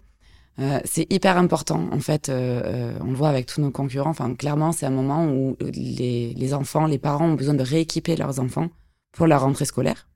euh, 0.59 0.79
c'est 0.85 1.11
hyper 1.11 1.37
important 1.37 1.89
en 1.91 1.99
fait, 1.99 2.29
euh, 2.29 2.61
euh, 2.63 2.99
on 3.01 3.09
le 3.09 3.15
voit 3.15 3.29
avec 3.29 3.47
tous 3.47 3.59
nos 3.59 3.71
concurrents, 3.71 4.11
enfin 4.11 4.35
clairement 4.35 4.71
c'est 4.71 4.85
un 4.85 4.91
moment 4.91 5.25
où 5.25 5.57
les, 5.61 6.53
enfants, 6.53 6.85
les 6.85 6.99
parents 6.99 7.29
ont 7.29 7.33
besoin 7.33 7.55
de 7.55 7.63
rééquiper 7.63 8.15
leurs 8.15 8.39
enfants 8.39 8.69
pour 9.13 9.25
la 9.25 9.39
rentrée 9.39 9.65
scolaire. 9.65 10.06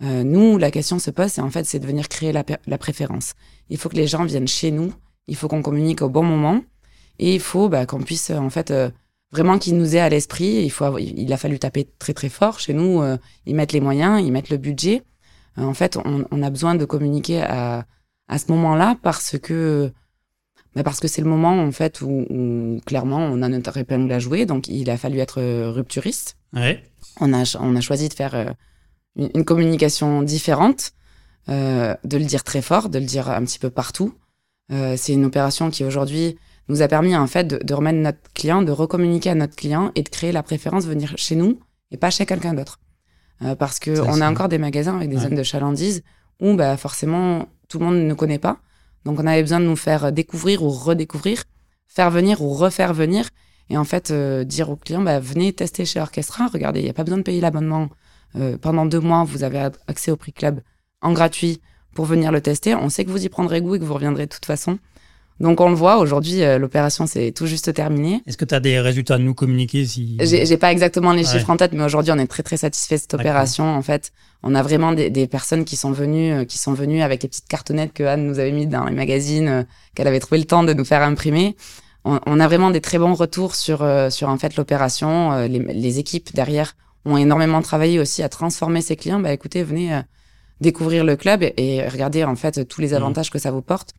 Nous, 0.00 0.58
la 0.58 0.70
question 0.70 0.98
se 0.98 1.10
pose, 1.10 1.28
c'est 1.32 1.40
en 1.40 1.50
fait 1.50 1.64
c'est 1.64 1.78
de 1.78 1.86
venir 1.86 2.08
créer 2.08 2.32
la, 2.32 2.44
la, 2.66 2.78
préférence. 2.78 3.34
Il 3.70 3.78
faut 3.78 3.88
que 3.88 3.96
les 3.96 4.06
gens 4.06 4.24
viennent 4.24 4.46
chez 4.46 4.70
nous, 4.70 4.92
il 5.26 5.36
faut 5.36 5.48
qu'on 5.48 5.62
communique 5.62 6.02
au 6.02 6.10
bon 6.10 6.22
moment, 6.22 6.62
et 7.18 7.34
il 7.34 7.40
faut 7.40 7.68
bah, 7.68 7.86
qu'on 7.86 8.02
puisse 8.02 8.30
en 8.30 8.50
fait 8.50 8.72
vraiment 9.32 9.58
qu'il 9.58 9.76
nous 9.76 9.96
ait 9.96 10.00
à 10.00 10.08
l'esprit. 10.08 10.62
Il 10.64 10.70
faut, 10.70 10.98
il 10.98 11.32
a 11.32 11.36
fallu 11.36 11.58
taper 11.58 11.88
très 11.98 12.14
très 12.14 12.28
fort 12.28 12.58
chez 12.60 12.72
nous. 12.72 13.02
Euh, 13.02 13.16
ils 13.44 13.54
mettent 13.54 13.72
les 13.72 13.80
moyens, 13.80 14.22
ils 14.24 14.32
mettent 14.32 14.50
le 14.50 14.56
budget. 14.56 15.02
Euh, 15.58 15.64
en 15.64 15.74
fait, 15.74 15.98
on, 16.04 16.42
a 16.42 16.50
besoin 16.50 16.74
de 16.74 16.84
communiquer 16.84 17.42
à, 17.42 17.86
à 18.28 18.38
ce 18.38 18.50
moment-là 18.52 18.96
parce 19.02 19.38
que 19.38 19.92
bah 20.74 20.82
parce 20.82 21.00
que 21.00 21.08
c'est 21.08 21.22
le 21.22 21.28
moment 21.28 21.58
en 21.58 21.72
fait 21.72 22.02
où, 22.02 22.78
clairement 22.84 23.30
on 23.32 23.40
a 23.40 23.48
notre 23.48 23.76
épingle 23.78 24.12
à 24.12 24.18
jouer. 24.18 24.46
Donc 24.46 24.68
il 24.68 24.90
a 24.90 24.96
fallu 24.96 25.18
être 25.18 25.40
rupturiste. 25.70 26.36
Ouais. 26.52 26.82
On 27.20 27.32
a 27.32 27.56
on 27.60 27.76
a 27.76 27.80
choisi 27.80 28.08
de 28.08 28.14
faire 28.14 28.34
euh, 28.34 28.50
une, 29.16 29.30
une 29.34 29.44
communication 29.44 30.22
différente, 30.22 30.92
euh, 31.48 31.94
de 32.04 32.16
le 32.16 32.24
dire 32.24 32.42
très 32.42 32.62
fort, 32.62 32.88
de 32.88 32.98
le 32.98 33.04
dire 33.04 33.30
un 33.30 33.44
petit 33.44 33.58
peu 33.58 33.70
partout. 33.70 34.14
Euh, 34.72 34.96
c'est 34.96 35.12
une 35.12 35.24
opération 35.24 35.70
qui 35.70 35.84
aujourd'hui 35.84 36.38
nous 36.68 36.82
a 36.82 36.88
permis 36.88 37.14
en 37.14 37.28
fait 37.28 37.46
de, 37.46 37.74
remettre 37.74 37.98
notre 37.98 38.18
client, 38.34 38.62
de 38.62 38.72
recommuniquer 38.72 39.30
à 39.30 39.36
notre 39.36 39.54
client 39.54 39.92
et 39.94 40.02
de 40.02 40.08
créer 40.08 40.32
la 40.32 40.42
préférence 40.42 40.84
de 40.86 40.90
venir 40.90 41.14
chez 41.16 41.36
nous 41.36 41.60
et 41.92 41.96
pas 41.96 42.10
chez 42.10 42.26
quelqu'un 42.26 42.54
d'autre. 42.54 42.80
Euh, 43.42 43.54
parce 43.54 43.78
que 43.78 44.00
on 44.00 44.20
a 44.20 44.28
encore 44.28 44.48
des 44.48 44.58
magasins 44.58 44.96
avec 44.96 45.08
des 45.08 45.18
zones 45.18 45.36
de 45.36 45.42
chalandise 45.44 46.02
où 46.40 46.54
bah, 46.54 46.76
forcément 46.76 47.46
tout 47.68 47.78
le 47.78 47.84
monde 47.84 47.98
ne 47.98 48.14
connaît 48.14 48.40
pas. 48.40 48.58
Donc 49.04 49.20
on 49.20 49.26
avait 49.26 49.42
besoin 49.42 49.60
de 49.60 49.66
nous 49.66 49.76
faire 49.76 50.10
découvrir 50.10 50.64
ou 50.64 50.70
redécouvrir, 50.70 51.44
faire 51.86 52.10
venir 52.10 52.42
ou 52.42 52.54
refaire 52.54 52.92
venir 52.92 53.28
et 53.70 53.76
en 53.76 53.84
fait 53.84 54.10
euh, 54.10 54.42
dire 54.42 54.68
aux 54.68 54.76
clients 54.76 55.02
bah, 55.02 55.20
venez 55.20 55.52
tester 55.52 55.84
chez 55.84 56.00
Orchestra, 56.00 56.48
regardez, 56.52 56.80
il 56.80 56.84
n'y 56.84 56.90
a 56.90 56.94
pas 56.94 57.04
besoin 57.04 57.18
de 57.18 57.22
payer 57.22 57.40
l'abonnement. 57.40 57.88
Euh, 58.36 58.58
pendant 58.58 58.86
deux 58.86 59.00
mois, 59.00 59.24
vous 59.24 59.44
avez 59.44 59.68
accès 59.86 60.10
au 60.10 60.16
prix 60.16 60.32
club 60.32 60.60
en 61.02 61.12
gratuit 61.12 61.60
pour 61.94 62.04
venir 62.04 62.32
le 62.32 62.40
tester. 62.40 62.74
On 62.74 62.88
sait 62.88 63.04
que 63.04 63.10
vous 63.10 63.24
y 63.24 63.28
prendrez 63.28 63.60
goût 63.60 63.74
et 63.74 63.78
que 63.78 63.84
vous 63.84 63.94
reviendrez 63.94 64.26
de 64.26 64.32
toute 64.32 64.46
façon. 64.46 64.78
Donc 65.38 65.60
on 65.60 65.68
le 65.68 65.74
voit 65.74 65.98
aujourd'hui, 65.98 66.42
euh, 66.42 66.58
l'opération 66.58 67.06
c'est 67.06 67.30
tout 67.30 67.46
juste 67.46 67.72
terminée. 67.74 68.22
Est-ce 68.26 68.38
que 68.38 68.46
tu 68.46 68.54
as 68.54 68.60
des 68.60 68.80
résultats 68.80 69.16
à 69.16 69.18
nous 69.18 69.34
communiquer 69.34 69.84
si 69.84 70.16
J'ai 70.20 70.56
pas 70.56 70.72
exactement 70.72 71.12
les 71.12 71.24
chiffres 71.24 71.50
en 71.50 71.58
tête, 71.58 71.72
mais 71.74 71.84
aujourd'hui 71.84 72.12
on 72.12 72.18
est 72.18 72.26
très 72.26 72.42
très 72.42 72.56
satisfait 72.56 72.94
de 72.94 73.00
cette 73.02 73.14
opération. 73.14 73.64
En 73.64 73.82
fait, 73.82 74.12
on 74.42 74.54
a 74.54 74.62
vraiment 74.62 74.92
des, 74.92 75.10
des, 75.10 75.26
personnes 75.26 75.66
qui 75.66 75.76
sont 75.76 75.92
venues, 75.92 76.32
euh, 76.32 76.44
qui 76.44 76.56
sont 76.56 76.72
venues 76.72 77.02
avec 77.02 77.22
les 77.22 77.28
petites 77.28 77.48
cartonnettes 77.48 77.92
que 77.92 78.02
Anne 78.02 78.26
nous 78.26 78.38
avait 78.38 78.52
mis 78.52 78.66
dans 78.66 78.86
les 78.86 78.94
magazines, 78.94 79.48
euh, 79.48 79.62
qu'elle 79.94 80.08
avait 80.08 80.20
trouvé 80.20 80.38
le 80.38 80.46
temps 80.46 80.64
de 80.64 80.72
nous 80.72 80.86
faire 80.86 81.02
imprimer. 81.02 81.54
On, 82.06 82.18
on 82.24 82.40
a 82.40 82.46
vraiment 82.46 82.70
des 82.70 82.80
très 82.80 82.98
bons 82.98 83.14
retours 83.14 83.56
sur 83.56 83.86
sur 84.10 84.28
en 84.30 84.38
fait 84.38 84.56
l'opération. 84.56 85.46
Les, 85.46 85.58
les, 85.58 85.98
équipes 85.98 86.34
derrière 86.34 86.76
ont 87.06 87.16
énormément 87.16 87.62
travaillé 87.62 87.98
aussi 87.98 88.22
à 88.22 88.28
transformer 88.28 88.82
ces 88.82 88.96
clients. 88.96 89.20
Bah 89.20 89.32
écoutez, 89.32 89.62
venez 89.62 90.00
découvrir 90.60 91.04
le 91.04 91.16
club 91.16 91.42
et, 91.42 91.54
et 91.56 91.88
regardez 91.88 92.24
en 92.24 92.36
fait 92.36 92.66
tous 92.68 92.80
les 92.80 92.90
mmh. 92.90 92.94
avantages 92.94 93.30
que 93.30 93.38
ça 93.38 93.50
vous 93.50 93.62
porte. 93.62 93.94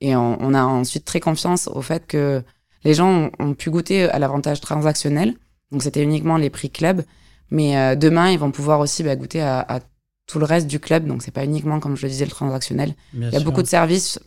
Et 0.00 0.14
on, 0.16 0.54
a 0.54 0.62
ensuite 0.62 1.04
très 1.04 1.20
confiance 1.20 1.68
au 1.68 1.80
fait 1.80 2.06
que 2.06 2.42
les 2.84 2.94
gens 2.94 3.30
ont, 3.38 3.54
pu 3.54 3.70
goûter 3.70 4.04
à 4.04 4.18
l'avantage 4.18 4.60
transactionnel. 4.60 5.34
Donc 5.70 5.82
c'était 5.82 6.02
uniquement 6.02 6.36
les 6.36 6.50
prix 6.50 6.70
club. 6.70 7.04
Mais 7.50 7.78
euh, 7.78 7.94
demain, 7.94 8.30
ils 8.30 8.38
vont 8.38 8.50
pouvoir 8.50 8.80
aussi 8.80 9.02
bah, 9.02 9.16
goûter 9.16 9.40
à, 9.40 9.80
tout 10.26 10.38
le 10.38 10.44
reste 10.44 10.66
du 10.66 10.80
club. 10.80 11.06
Donc 11.06 11.22
c'est 11.22 11.30
pas 11.30 11.44
uniquement, 11.44 11.80
comme 11.80 11.96
je 11.96 12.02
le 12.02 12.10
disais, 12.10 12.24
le 12.24 12.30
transactionnel. 12.30 12.94
Il 13.14 13.30
y 13.30 13.36
a 13.36 13.40
beaucoup 13.40 13.62
de 13.62 13.66
services 13.66 14.18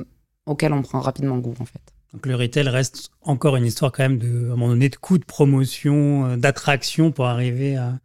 auxquels 0.46 0.74
on 0.74 0.82
prend 0.82 1.00
rapidement 1.00 1.38
goût 1.38 1.56
en 1.60 1.66
fait. 1.66 1.82
Donc 2.14 2.26
le 2.26 2.36
retail 2.36 2.70
reste 2.70 3.12
encore 3.22 3.58
une 3.58 3.66
histoire 3.66 3.92
quand 3.92 4.04
même 4.04 4.18
de, 4.18 4.50
à 4.50 4.54
un 4.54 4.56
moment 4.56 4.70
donné, 4.70 4.90
de 4.90 4.96
coûts 4.96 5.18
de 5.18 5.26
promotion, 5.26 6.26
euh, 6.26 6.38
d'attraction 6.38 7.12
pour 7.12 7.26
arriver 7.26 7.76
à, 7.76 8.00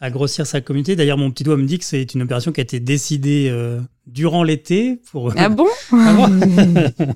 à 0.00 0.10
grossir 0.10 0.46
sa 0.46 0.60
communauté. 0.60 0.96
D'ailleurs, 0.96 1.18
mon 1.18 1.30
petit 1.30 1.44
doigt 1.44 1.56
me 1.56 1.66
dit 1.66 1.78
que 1.78 1.84
c'est 1.84 2.14
une 2.14 2.22
opération 2.22 2.52
qui 2.52 2.60
a 2.60 2.62
été 2.62 2.80
décidée 2.80 3.48
euh, 3.50 3.80
durant 4.06 4.42
l'été. 4.42 5.00
Pour... 5.10 5.32
Ah 5.36 5.48
bon, 5.48 5.68
ah 5.92 6.28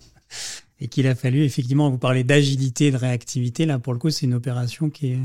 Et 0.81 0.89
qu'il 0.89 1.07
a 1.07 1.15
fallu 1.15 1.45
effectivement 1.45 1.89
vous 1.89 1.99
parler 1.99 2.25
d'agilité, 2.25 2.91
de 2.91 2.97
réactivité. 2.97 3.65
Là, 3.65 3.79
pour 3.79 3.93
le 3.93 3.99
coup, 3.99 4.11
c'est 4.11 4.27
une 4.27 4.35
opération 4.35 4.91
qui, 4.91 5.13
est, 5.13 5.19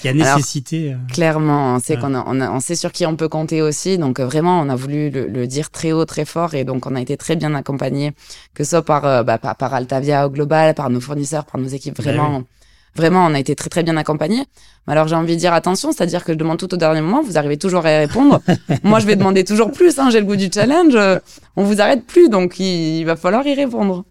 qui 0.00 0.08
a 0.08 0.12
nécessité. 0.12 0.92
Euh, 0.92 0.96
clairement, 1.10 1.76
on 1.76 1.78
sait 1.78 1.96
qu'on 1.96 2.12
a, 2.12 2.24
on, 2.26 2.40
a, 2.40 2.50
on 2.50 2.58
sait 2.60 2.74
sur 2.74 2.90
qui 2.90 3.06
on 3.06 3.14
peut 3.16 3.28
compter 3.28 3.62
aussi. 3.62 3.98
Donc 3.98 4.18
euh, 4.18 4.26
vraiment, 4.26 4.60
on 4.60 4.68
a 4.68 4.74
voulu 4.74 5.10
le, 5.10 5.46
dire 5.46 5.70
très 5.70 5.92
haut, 5.92 6.04
très 6.04 6.24
fort, 6.24 6.54
et 6.54 6.64
donc 6.64 6.86
on 6.86 6.94
a 6.96 7.00
été 7.00 7.16
très 7.16 7.36
bien 7.36 7.54
accompagné, 7.54 8.12
que 8.52 8.64
ce 8.64 8.70
soit 8.70 8.84
par, 8.84 9.24
bah, 9.24 9.38
par, 9.38 9.72
Altavia 9.72 10.26
au 10.26 10.30
global, 10.30 10.74
par 10.74 10.90
nos 10.90 11.00
fournisseurs, 11.00 11.46
par 11.46 11.60
nos 11.60 11.68
équipes. 11.68 11.96
Ben 11.96 12.02
vraiment. 12.02 12.42
Vraiment, 12.96 13.26
on 13.26 13.34
a 13.34 13.38
été 13.38 13.54
très 13.54 13.68
très 13.68 13.82
bien 13.82 13.96
accompagnés. 13.96 14.44
Alors 14.86 15.06
j'ai 15.06 15.14
envie 15.14 15.34
de 15.34 15.40
dire 15.40 15.52
attention, 15.52 15.92
c'est-à-dire 15.92 16.24
que 16.24 16.32
je 16.32 16.38
demande 16.38 16.58
tout 16.58 16.72
au 16.72 16.76
dernier 16.76 17.00
moment, 17.00 17.22
vous 17.22 17.36
arrivez 17.36 17.58
toujours 17.58 17.84
à 17.86 17.98
répondre. 17.98 18.40
Moi, 18.82 19.00
je 19.00 19.06
vais 19.06 19.16
demander 19.16 19.44
toujours 19.44 19.70
plus. 19.70 19.98
Hein, 19.98 20.10
j'ai 20.10 20.20
le 20.20 20.26
goût 20.26 20.36
du 20.36 20.48
challenge. 20.52 20.96
On 21.56 21.64
vous 21.64 21.80
arrête 21.80 22.06
plus, 22.06 22.28
donc 22.28 22.58
il, 22.58 23.04
va 23.04 23.16
falloir 23.16 23.46
y 23.46 23.54
répondre. 23.54 24.04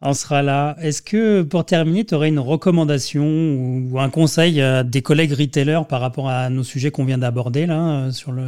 On 0.00 0.12
sera 0.12 0.42
là. 0.42 0.76
Est-ce 0.80 1.02
que 1.02 1.42
pour 1.42 1.64
terminer, 1.64 2.04
tu 2.04 2.14
aurais 2.14 2.28
une 2.28 2.38
recommandation 2.38 3.24
ou 3.24 3.98
un 3.98 4.10
conseil 4.10 4.60
à 4.60 4.82
des 4.82 5.02
collègues 5.02 5.32
retailers 5.32 5.86
par 5.88 6.00
rapport 6.00 6.28
à 6.28 6.50
nos 6.50 6.64
sujets 6.64 6.90
qu'on 6.90 7.04
vient 7.04 7.18
d'aborder 7.18 7.66
là 7.66 8.10
sur 8.10 8.32
le 8.32 8.44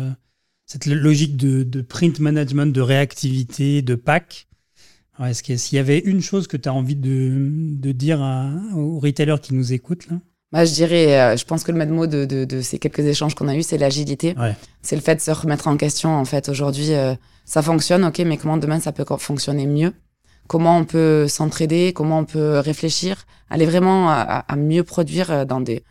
cette 0.66 0.86
logique 0.86 1.36
de, 1.36 1.62
de, 1.62 1.80
print 1.80 2.18
management, 2.18 2.72
de 2.72 2.80
réactivité, 2.80 3.82
de 3.82 3.94
pack? 3.94 4.48
Est-ce 5.24 5.42
qu'il 5.42 5.58
s'il 5.58 5.76
y 5.76 5.78
avait 5.78 5.98
une 5.98 6.20
chose 6.20 6.46
que 6.46 6.56
tu 6.56 6.68
as 6.68 6.74
envie 6.74 6.96
de, 6.96 7.92
dire 7.92 8.20
aux 8.74 8.98
retailers 8.98 9.40
qui 9.40 9.54
nous 9.54 9.72
écoutent 9.72 10.08
là 10.08 10.16
bah, 10.52 10.64
je 10.64 10.72
dirais, 10.72 11.20
euh, 11.20 11.36
je 11.36 11.44
pense 11.44 11.64
que 11.64 11.72
le 11.72 11.78
maître 11.78 11.92
mot 11.92 12.06
de, 12.06 12.60
ces 12.62 12.78
quelques 12.78 13.00
échanges 13.00 13.34
qu'on 13.34 13.48
a 13.48 13.56
eus, 13.56 13.64
c'est 13.64 13.78
l'agilité. 13.78 14.34
C'est 14.80 14.94
le 14.96 15.02
fait 15.02 15.16
de 15.16 15.20
se 15.20 15.32
remettre 15.32 15.66
en 15.66 15.76
question. 15.76 16.16
En 16.16 16.24
fait, 16.24 16.48
aujourd'hui, 16.48 16.94
euh, 16.94 17.14
ça 17.44 17.62
fonctionne, 17.62 18.04
ok, 18.04 18.20
mais 18.20 18.36
comment 18.36 18.56
demain 18.56 18.78
ça 18.78 18.92
peut 18.92 19.04
fonctionner 19.18 19.66
mieux? 19.66 19.92
Comment 20.46 20.78
on 20.78 20.84
peut 20.84 21.26
s'entraider? 21.26 21.92
Comment 21.92 22.20
on 22.20 22.24
peut 22.24 22.60
réfléchir? 22.60 23.26
Aller 23.50 23.66
vraiment 23.66 24.08
à 24.08 24.56
mieux 24.56 24.84
produire 24.84 25.30
euh, 25.32 25.44
dans 25.44 25.60
des 25.60 25.82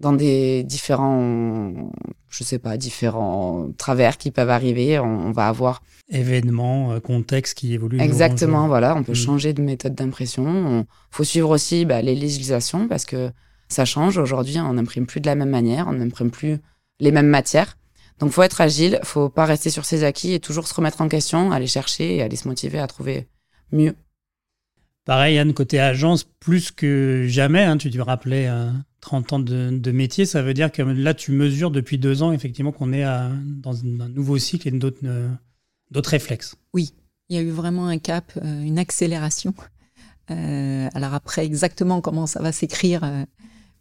dans 0.00 0.12
des 0.12 0.64
différents, 0.64 1.72
je 2.28 2.42
sais 2.42 2.58
pas, 2.58 2.76
différents 2.76 3.70
travers 3.76 4.16
qui 4.16 4.30
peuvent 4.30 4.50
arriver. 4.50 4.98
On, 4.98 5.30
va 5.30 5.48
avoir 5.48 5.82
événements, 6.08 6.92
euh, 6.92 7.00
contextes 7.00 7.56
qui 7.56 7.74
évoluent. 7.74 8.00
Exactement, 8.00 8.66
voilà. 8.66 8.96
On 8.96 9.02
peut 9.02 9.12
mm. 9.12 9.16
changer 9.16 9.52
de 9.52 9.62
méthode 9.62 9.94
d'impression. 9.94 10.80
Il 10.80 10.86
faut 11.10 11.24
suivre 11.24 11.50
aussi 11.50 11.84
bah, 11.84 12.02
les 12.02 12.14
législations 12.14 12.88
parce 12.88 13.04
que 13.04 13.30
ça 13.68 13.84
change. 13.84 14.18
Aujourd'hui, 14.18 14.58
on 14.58 14.72
n'imprime 14.74 15.06
plus 15.06 15.20
de 15.20 15.26
la 15.26 15.34
même 15.34 15.50
manière, 15.50 15.86
on 15.88 15.92
n'imprime 15.92 16.30
plus 16.30 16.58
les 16.98 17.12
mêmes 17.12 17.28
matières. 17.28 17.76
Donc, 18.18 18.32
faut 18.32 18.42
être 18.42 18.60
agile, 18.60 19.00
faut 19.02 19.30
pas 19.30 19.46
rester 19.46 19.70
sur 19.70 19.86
ses 19.86 20.04
acquis 20.04 20.34
et 20.34 20.40
toujours 20.40 20.66
se 20.66 20.74
remettre 20.74 21.00
en 21.00 21.08
question, 21.08 21.52
aller 21.52 21.66
chercher 21.66 22.16
et 22.16 22.22
aller 22.22 22.36
se 22.36 22.48
motiver 22.48 22.78
à 22.78 22.86
trouver 22.86 23.28
mieux. 23.72 23.94
Pareil, 25.10 25.38
Anne, 25.38 25.54
côté 25.54 25.80
agence, 25.80 26.22
plus 26.22 26.70
que 26.70 27.24
jamais, 27.26 27.64
hein, 27.64 27.76
tu 27.76 27.90
te 27.90 27.98
rappelais 27.98 28.48
30 29.00 29.32
ans 29.32 29.38
de, 29.40 29.90
métier, 29.90 30.24
ça 30.24 30.40
veut 30.40 30.54
dire 30.54 30.70
que 30.70 30.82
là, 30.82 31.14
tu 31.14 31.32
mesures 31.32 31.72
depuis 31.72 31.98
deux 31.98 32.22
ans, 32.22 32.30
effectivement, 32.30 32.70
qu'on 32.70 32.92
est 32.92 33.02
dans 33.42 33.84
un 33.84 34.08
nouveau 34.08 34.38
cycle 34.38 34.68
et 34.68 34.80
euh, 35.02 35.28
d'autres 35.90 36.10
réflexes. 36.10 36.54
Oui, 36.74 36.94
il 37.28 37.34
y 37.34 37.40
a 37.40 37.42
eu 37.42 37.50
vraiment 37.50 37.88
un 37.88 37.98
cap, 37.98 38.30
euh, 38.36 38.62
une 38.62 38.78
accélération. 38.78 39.52
Euh, 40.30 40.88
alors 40.94 41.12
après, 41.12 41.44
exactement 41.44 42.00
comment 42.00 42.28
ça 42.28 42.40
va 42.40 42.52
s'écrire, 42.52 43.00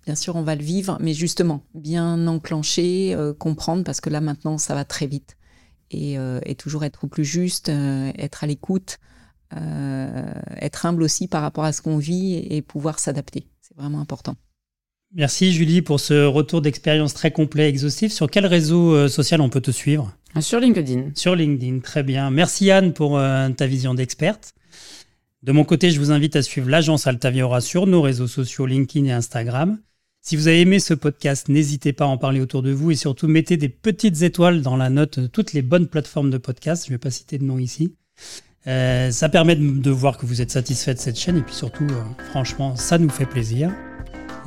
bien 0.08 0.16
sûr, 0.16 0.36
on 0.36 0.42
va 0.42 0.56
le 0.56 0.64
vivre, 0.64 0.98
mais 1.00 1.14
justement, 1.14 1.64
bien 1.76 2.26
enclencher, 2.26 3.16
comprendre, 3.38 3.84
parce 3.84 4.02
que 4.02 4.10
là, 4.10 4.20
maintenant, 4.20 4.58
ça 4.58 4.74
va 4.74 4.84
très 4.84 5.06
vite. 5.06 5.38
Et, 5.92 6.18
toujours 6.58 6.86
être 6.86 7.06
plus 7.06 7.24
juste, 7.24 7.70
être 7.70 8.44
à 8.44 8.48
l'écoute, 8.48 8.98
être 9.52 10.86
humble 10.86 11.04
aussi 11.04 11.28
par 11.28 11.42
rapport 11.42 11.64
à 11.64 11.72
ce 11.72 11.82
qu'on 11.82 11.98
vit 11.98 12.36
et 12.36 12.62
pouvoir 12.62 13.00
s'adapter. 13.00 13.48
C'est 13.62 13.76
vraiment 13.76 14.00
important. 14.00 14.36
Merci 15.16 15.52
Julie 15.54 15.82
pour 15.82 16.00
ce 16.00 16.26
retour 16.26 16.62
d'expérience 16.62 17.16
très 17.16 17.32
complet, 17.32 17.68
exhaustif. 17.68 18.12
Sur 18.12 18.30
quel 18.30 18.46
réseau 18.46 18.94
euh, 18.94 19.08
social 19.08 19.42
on 19.42 19.50
peut 19.50 19.62
te 19.62 19.72
suivre? 19.72 20.16
Sur 20.40 20.60
LinkedIn. 20.60 21.12
Sur 21.16 21.36
LinkedIn, 21.36 21.80
très 21.80 22.04
bien. 22.04 22.30
Merci 22.30 22.70
Anne 22.70 22.94
pour 22.94 23.18
euh, 23.18 23.50
ta 23.50 23.66
vision 23.66 23.96
d'experte. 23.96 24.54
De 25.42 25.52
mon 25.52 25.64
côté, 25.64 25.90
je 25.90 26.00
vous 26.00 26.12
invite 26.12 26.36
à 26.36 26.44
suivre 26.44 26.70
l'agence 26.70 27.08
Altaviora 27.08 27.60
sur 27.60 27.88
nos 27.88 28.04
réseaux 28.04 28.28
sociaux 28.28 28.68
LinkedIn 28.68 29.08
et 29.08 29.12
Instagram. 29.12 29.80
Si 30.22 30.36
vous 30.36 30.48
avez 30.48 30.62
aimé 30.62 30.80
ce 30.80 30.94
podcast, 30.94 31.50
n'hésitez 31.50 31.92
pas 31.92 32.06
à 32.06 32.08
en 32.08 32.20
parler 32.20 32.40
autour 32.40 32.62
de 32.62 32.72
vous 32.72 32.92
et 32.92 32.96
surtout 32.96 33.28
mettez 33.28 33.58
des 33.58 33.70
petites 33.70 34.22
étoiles 34.22 34.62
dans 34.62 34.78
la 34.78 34.92
note 34.92 35.20
de 35.20 35.28
toutes 35.28 35.54
les 35.54 35.64
bonnes 35.64 35.88
plateformes 35.88 36.30
de 36.30 36.38
podcast. 36.38 36.86
Je 36.86 36.92
ne 36.92 36.96
vais 36.96 37.00
pas 37.00 37.10
citer 37.10 37.40
de 37.40 37.46
nom 37.46 37.58
ici. 37.58 37.96
Euh, 38.68 39.12
ça 39.12 39.30
permet 39.30 39.56
de, 39.56 39.90
voir 39.90 40.18
que 40.18 40.26
vous 40.26 40.42
êtes 40.42 40.52
satisfait 40.52 40.94
de 40.94 41.00
cette 41.00 41.18
chaîne 41.18 41.38
et 41.38 41.42
puis 41.42 41.56
surtout, 41.56 41.88
franchement, 42.30 42.76
ça 42.76 42.98
nous 42.98 43.10
fait 43.10 43.26
plaisir. 43.26 43.72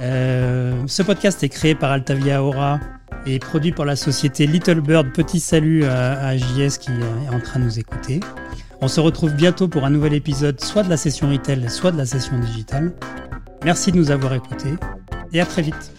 Euh, 0.00 0.74
ce 0.86 1.02
podcast 1.02 1.42
est 1.42 1.48
créé 1.48 1.74
par 1.74 1.90
Altavia 1.90 2.42
Aura 2.42 2.80
et 3.26 3.38
produit 3.38 3.72
par 3.72 3.86
la 3.86 3.96
société 3.96 4.46
Little 4.46 4.80
Bird. 4.80 5.12
Petit 5.12 5.40
salut 5.40 5.84
à, 5.84 6.36
JS 6.36 6.78
qui 6.78 6.90
est 6.90 7.34
en 7.34 7.40
train 7.40 7.60
de 7.60 7.64
nous 7.64 7.78
écouter. 7.78 8.20
On 8.80 8.88
se 8.88 9.00
retrouve 9.00 9.32
bientôt 9.34 9.68
pour 9.68 9.84
un 9.84 9.90
nouvel 9.90 10.14
épisode, 10.14 10.60
soit 10.60 10.82
de 10.82 10.90
la 10.90 10.96
session 10.96 11.30
retail, 11.30 11.70
soit 11.70 11.92
de 11.92 11.98
la 11.98 12.06
session 12.06 12.38
digitale. 12.38 12.92
Merci 13.64 13.92
de 13.92 13.96
nous 13.96 14.10
avoir 14.10 14.34
écoutés 14.34 14.74
et 15.32 15.40
à 15.40 15.46
très 15.46 15.62
vite. 15.62 15.92